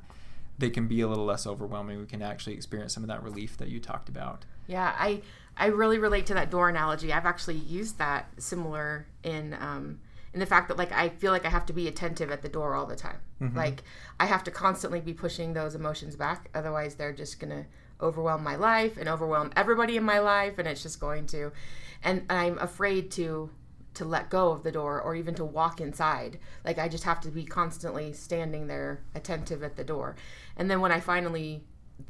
they 0.57 0.69
can 0.69 0.87
be 0.87 1.01
a 1.01 1.07
little 1.07 1.25
less 1.25 1.47
overwhelming. 1.47 1.99
We 1.99 2.05
can 2.05 2.21
actually 2.21 2.53
experience 2.53 2.93
some 2.93 3.03
of 3.03 3.07
that 3.07 3.23
relief 3.23 3.57
that 3.57 3.69
you 3.69 3.79
talked 3.79 4.09
about. 4.09 4.45
Yeah, 4.67 4.93
I 4.97 5.21
I 5.57 5.67
really 5.67 5.97
relate 5.97 6.25
to 6.27 6.33
that 6.35 6.51
door 6.51 6.69
analogy. 6.69 7.11
I've 7.11 7.25
actually 7.25 7.55
used 7.55 7.97
that 7.97 8.29
similar 8.37 9.07
in 9.23 9.53
um, 9.53 9.99
in 10.33 10.39
the 10.39 10.45
fact 10.45 10.67
that 10.67 10.77
like 10.77 10.91
I 10.91 11.09
feel 11.09 11.31
like 11.31 11.45
I 11.45 11.49
have 11.49 11.65
to 11.67 11.73
be 11.73 11.87
attentive 11.87 12.29
at 12.31 12.41
the 12.41 12.49
door 12.49 12.75
all 12.75 12.85
the 12.85 12.95
time. 12.95 13.17
Mm-hmm. 13.41 13.57
Like 13.57 13.83
I 14.19 14.25
have 14.25 14.43
to 14.43 14.51
constantly 14.51 14.99
be 14.99 15.13
pushing 15.13 15.53
those 15.53 15.75
emotions 15.75 16.15
back, 16.15 16.49
otherwise 16.53 16.95
they're 16.95 17.13
just 17.13 17.39
gonna 17.39 17.65
overwhelm 18.01 18.43
my 18.43 18.55
life 18.55 18.97
and 18.97 19.09
overwhelm 19.09 19.51
everybody 19.55 19.97
in 19.97 20.03
my 20.03 20.19
life, 20.19 20.57
and 20.57 20.67
it's 20.67 20.83
just 20.83 20.99
going 20.99 21.27
to. 21.27 21.51
And 22.03 22.25
I'm 22.29 22.57
afraid 22.59 23.11
to 23.11 23.49
to 23.95 24.05
let 24.05 24.29
go 24.29 24.51
of 24.51 24.63
the 24.63 24.71
door 24.71 25.01
or 25.01 25.15
even 25.15 25.33
to 25.35 25.43
walk 25.43 25.81
inside. 25.81 26.39
Like 26.63 26.77
I 26.77 26.87
just 26.87 27.03
have 27.03 27.19
to 27.21 27.29
be 27.29 27.43
constantly 27.43 28.13
standing 28.13 28.67
there 28.67 29.01
attentive 29.15 29.63
at 29.63 29.75
the 29.75 29.83
door. 29.83 30.15
And 30.55 30.69
then 30.69 30.79
when 30.79 30.91
I 30.91 30.99
finally 30.99 31.63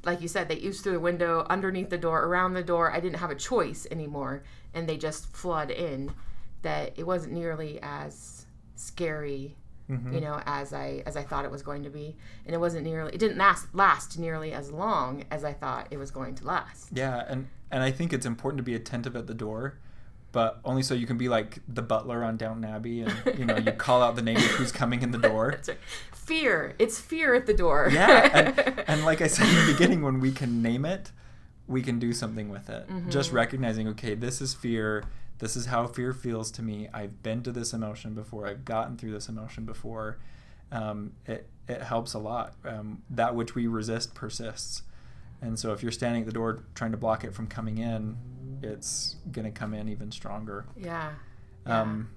like 0.04 0.22
you 0.22 0.28
said, 0.28 0.48
they 0.48 0.64
ooze 0.64 0.82
through 0.82 0.94
the 0.94 1.00
window, 1.00 1.46
underneath 1.50 1.90
the 1.90 1.98
door, 1.98 2.24
around 2.24 2.54
the 2.54 2.64
door. 2.64 2.92
I 2.92 3.00
didn't 3.00 3.20
have 3.20 3.32
a 3.32 3.36
choice 3.36 3.88
anymore, 3.90 4.44
and 4.74 4.88
they 4.88 4.98
just 4.98 5.36
flood 5.36 5.72
in. 5.72 6.14
That 6.62 6.94
it 6.98 7.08
wasn't 7.08 7.34
nearly 7.34 7.80
as 7.82 8.46
scary, 8.76 9.56
mm-hmm. 9.90 10.14
you 10.14 10.22
know, 10.22 10.42
as 10.46 10.74
I 10.74 11.04
as 11.06 11.16
I 11.16 11.24
thought 11.24 11.46
it 11.46 11.52
was 11.52 11.62
going 11.62 11.84
to 11.84 11.90
be, 11.90 12.16
and 12.46 12.54
it 12.54 12.60
wasn't 12.60 12.84
nearly. 12.84 13.14
It 13.14 13.20
didn't 13.20 13.38
last 13.38 13.74
last 13.74 14.20
nearly 14.20 14.54
as 14.54 14.72
long 14.72 15.24
as 15.32 15.44
I 15.44 15.54
thought 15.54 15.88
it 15.92 15.98
was 15.98 16.12
going 16.12 16.36
to 16.36 16.46
last. 16.46 16.90
Yeah, 16.94 17.24
and 17.28 17.48
and 17.72 17.84
I 17.84 17.92
think 17.92 18.14
it's 18.14 18.26
important 18.26 18.58
to 18.60 18.64
be 18.64 18.76
attentive 18.76 19.16
at 19.16 19.28
the 19.28 19.34
door 19.34 19.78
but 20.32 20.60
only 20.64 20.84
so 20.84 20.94
you 20.94 21.08
can 21.08 21.18
be 21.18 21.28
like 21.28 21.60
the 21.68 21.82
butler 21.82 22.24
on 22.24 22.38
Downton 22.38 22.66
Abbey, 22.66 23.02
and 23.02 23.14
you 23.38 23.46
know 23.46 23.58
you 23.58 23.72
call 23.72 24.02
out 24.02 24.16
the 24.16 24.22
name 24.22 24.38
of 24.38 24.44
who's 24.44 24.72
coming 24.72 25.02
in 25.02 25.12
the 25.12 25.18
door. 25.18 25.60
Fear, 26.14 26.76
it's 26.78 27.00
fear 27.00 27.34
at 27.34 27.48
the 27.48 27.56
door. 27.56 27.90
yeah, 27.92 28.30
and, 28.32 28.84
and, 28.88 29.04
like 29.04 29.20
I 29.20 29.26
said 29.26 29.48
in 29.48 29.66
the 29.66 29.74
beginning, 29.74 30.04
when 30.04 30.20
we 30.20 30.32
can 30.32 30.62
name 30.62 30.86
it, 30.86 31.12
we 31.68 31.82
can 31.82 31.98
do 31.98 32.14
something 32.14 32.50
with 32.50 32.70
it. 32.70 32.88
Mm-hmm. 32.88 33.10
Just 33.10 33.32
recognizing, 33.32 33.88
okay, 33.88 34.14
this 34.14 34.40
is 34.40 34.54
fear. 34.54 35.04
This 35.40 35.56
is 35.56 35.68
how 35.68 35.88
fear 35.88 36.14
feels 36.14 36.52
to 36.52 36.62
me. 36.62 36.90
I've 36.94 37.24
been 37.24 37.44
to 37.44 37.52
this 37.52 37.74
emotion 37.74 38.14
before. 38.14 38.46
I've 38.48 38.66
gotten 38.66 38.98
through 38.98 39.12
this 39.12 39.30
emotion 39.30 39.66
before. 39.66 40.20
Um, 40.72 41.14
it 41.26 41.50
it 41.68 41.82
helps 41.82 42.14
a 42.14 42.20
lot. 42.20 42.54
Um, 42.66 43.04
that 43.10 43.36
which 43.36 43.56
we 43.56 43.68
resist 43.68 44.14
persists, 44.14 44.84
and 45.42 45.58
so 45.58 45.72
if 45.74 45.82
you're 45.82 45.92
standing 45.92 46.24
at 46.24 46.26
the 46.28 46.34
door 46.34 46.64
trying 46.76 46.92
to 46.92 46.98
block 46.98 47.24
it 47.24 47.34
from 47.34 47.48
coming 47.48 47.78
in, 47.78 48.18
it's 48.62 49.16
going 49.32 49.46
to 49.46 49.58
come 49.58 49.74
in 49.74 49.90
even 49.90 50.12
stronger. 50.12 50.66
Yeah. 50.78 51.12
Um, 51.66 52.10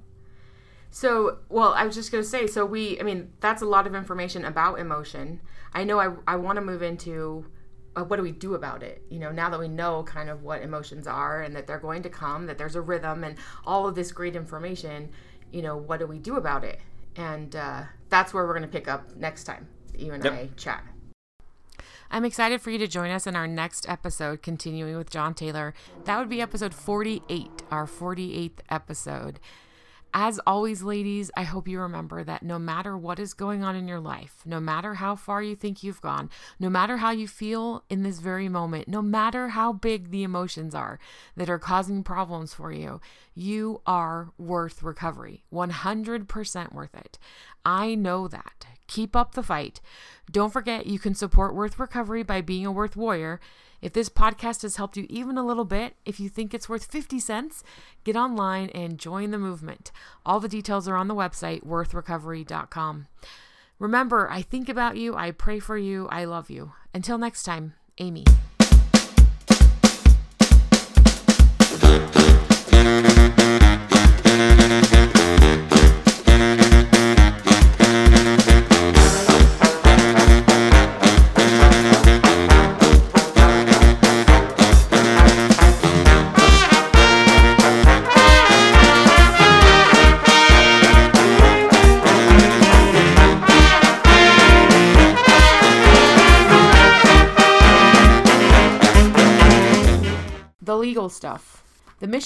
so, 0.90 1.38
well, 1.48 1.72
I 1.72 1.86
was 1.86 1.94
just 1.94 2.12
going 2.12 2.22
to 2.22 2.28
say, 2.28 2.46
so 2.46 2.66
we, 2.66 3.00
I 3.00 3.02
mean, 3.02 3.32
that's 3.40 3.62
a 3.62 3.66
lot 3.66 3.86
of 3.86 3.94
information 3.94 4.44
about 4.44 4.78
emotion. 4.78 5.40
I 5.72 5.84
know 5.84 5.98
I, 5.98 6.12
I 6.26 6.36
want 6.36 6.56
to 6.56 6.62
move 6.62 6.82
into 6.82 7.46
uh, 7.96 8.04
what 8.04 8.16
do 8.16 8.22
we 8.22 8.32
do 8.32 8.54
about 8.54 8.82
it? 8.82 9.02
You 9.10 9.18
know, 9.18 9.30
now 9.30 9.50
that 9.50 9.60
we 9.60 9.68
know 9.68 10.02
kind 10.02 10.30
of 10.30 10.42
what 10.42 10.62
emotions 10.62 11.06
are 11.06 11.42
and 11.42 11.54
that 11.56 11.66
they're 11.66 11.78
going 11.78 12.02
to 12.02 12.08
come, 12.08 12.46
that 12.46 12.58
there's 12.58 12.76
a 12.76 12.80
rhythm 12.80 13.24
and 13.24 13.36
all 13.66 13.86
of 13.86 13.94
this 13.94 14.12
great 14.12 14.36
information, 14.36 15.10
you 15.50 15.62
know, 15.62 15.76
what 15.76 16.00
do 16.00 16.06
we 16.06 16.18
do 16.18 16.36
about 16.36 16.64
it? 16.64 16.80
And 17.16 17.54
uh, 17.54 17.82
that's 18.08 18.32
where 18.32 18.46
we're 18.46 18.54
going 18.54 18.62
to 18.62 18.68
pick 18.68 18.88
up 18.88 19.14
next 19.16 19.44
time, 19.44 19.68
you 19.96 20.12
and 20.12 20.24
yep. 20.24 20.32
I 20.32 20.48
chat. 20.56 20.84
I'm 22.10 22.26
excited 22.26 22.60
for 22.60 22.70
you 22.70 22.78
to 22.78 22.86
join 22.86 23.10
us 23.10 23.26
in 23.26 23.34
our 23.36 23.46
next 23.46 23.88
episode, 23.88 24.42
continuing 24.42 24.96
with 24.96 25.08
John 25.08 25.32
Taylor. 25.32 25.72
That 26.04 26.18
would 26.18 26.28
be 26.28 26.42
episode 26.42 26.74
48, 26.74 27.62
our 27.70 27.86
48th 27.86 28.58
episode. 28.68 29.40
As 30.14 30.38
always, 30.46 30.82
ladies, 30.82 31.30
I 31.36 31.44
hope 31.44 31.66
you 31.66 31.80
remember 31.80 32.22
that 32.22 32.42
no 32.42 32.58
matter 32.58 32.98
what 32.98 33.18
is 33.18 33.32
going 33.32 33.64
on 33.64 33.74
in 33.74 33.88
your 33.88 34.00
life, 34.00 34.42
no 34.44 34.60
matter 34.60 34.94
how 34.94 35.16
far 35.16 35.42
you 35.42 35.56
think 35.56 35.82
you've 35.82 36.02
gone, 36.02 36.28
no 36.60 36.68
matter 36.68 36.98
how 36.98 37.12
you 37.12 37.26
feel 37.26 37.84
in 37.88 38.02
this 38.02 38.18
very 38.18 38.48
moment, 38.48 38.88
no 38.88 39.00
matter 39.00 39.48
how 39.48 39.72
big 39.72 40.10
the 40.10 40.22
emotions 40.22 40.74
are 40.74 40.98
that 41.34 41.48
are 41.48 41.58
causing 41.58 42.02
problems 42.02 42.52
for 42.52 42.70
you, 42.70 43.00
you 43.34 43.80
are 43.86 44.32
worth 44.36 44.82
recovery. 44.82 45.44
100% 45.50 46.72
worth 46.74 46.94
it. 46.94 47.18
I 47.64 47.94
know 47.94 48.28
that. 48.28 48.66
Keep 48.88 49.16
up 49.16 49.34
the 49.34 49.42
fight. 49.42 49.80
Don't 50.30 50.52
forget 50.52 50.86
you 50.86 50.98
can 50.98 51.14
support 51.14 51.54
Worth 51.54 51.78
Recovery 51.78 52.22
by 52.22 52.42
being 52.42 52.66
a 52.66 52.72
Worth 52.72 52.96
Warrior. 52.96 53.40
If 53.82 53.92
this 53.92 54.08
podcast 54.08 54.62
has 54.62 54.76
helped 54.76 54.96
you 54.96 55.06
even 55.10 55.36
a 55.36 55.44
little 55.44 55.64
bit, 55.64 55.96
if 56.06 56.20
you 56.20 56.28
think 56.28 56.54
it's 56.54 56.68
worth 56.68 56.84
50 56.84 57.18
cents, 57.18 57.64
get 58.04 58.16
online 58.16 58.70
and 58.70 58.96
join 58.96 59.32
the 59.32 59.38
movement. 59.38 59.90
All 60.24 60.38
the 60.38 60.48
details 60.48 60.86
are 60.86 60.96
on 60.96 61.08
the 61.08 61.16
website, 61.16 61.66
worthrecovery.com. 61.66 63.08
Remember, 63.80 64.30
I 64.30 64.42
think 64.42 64.68
about 64.68 64.96
you, 64.96 65.16
I 65.16 65.32
pray 65.32 65.58
for 65.58 65.76
you, 65.76 66.06
I 66.08 66.24
love 66.24 66.48
you. 66.48 66.72
Until 66.94 67.18
next 67.18 67.42
time, 67.42 67.74
Amy. 67.98 68.24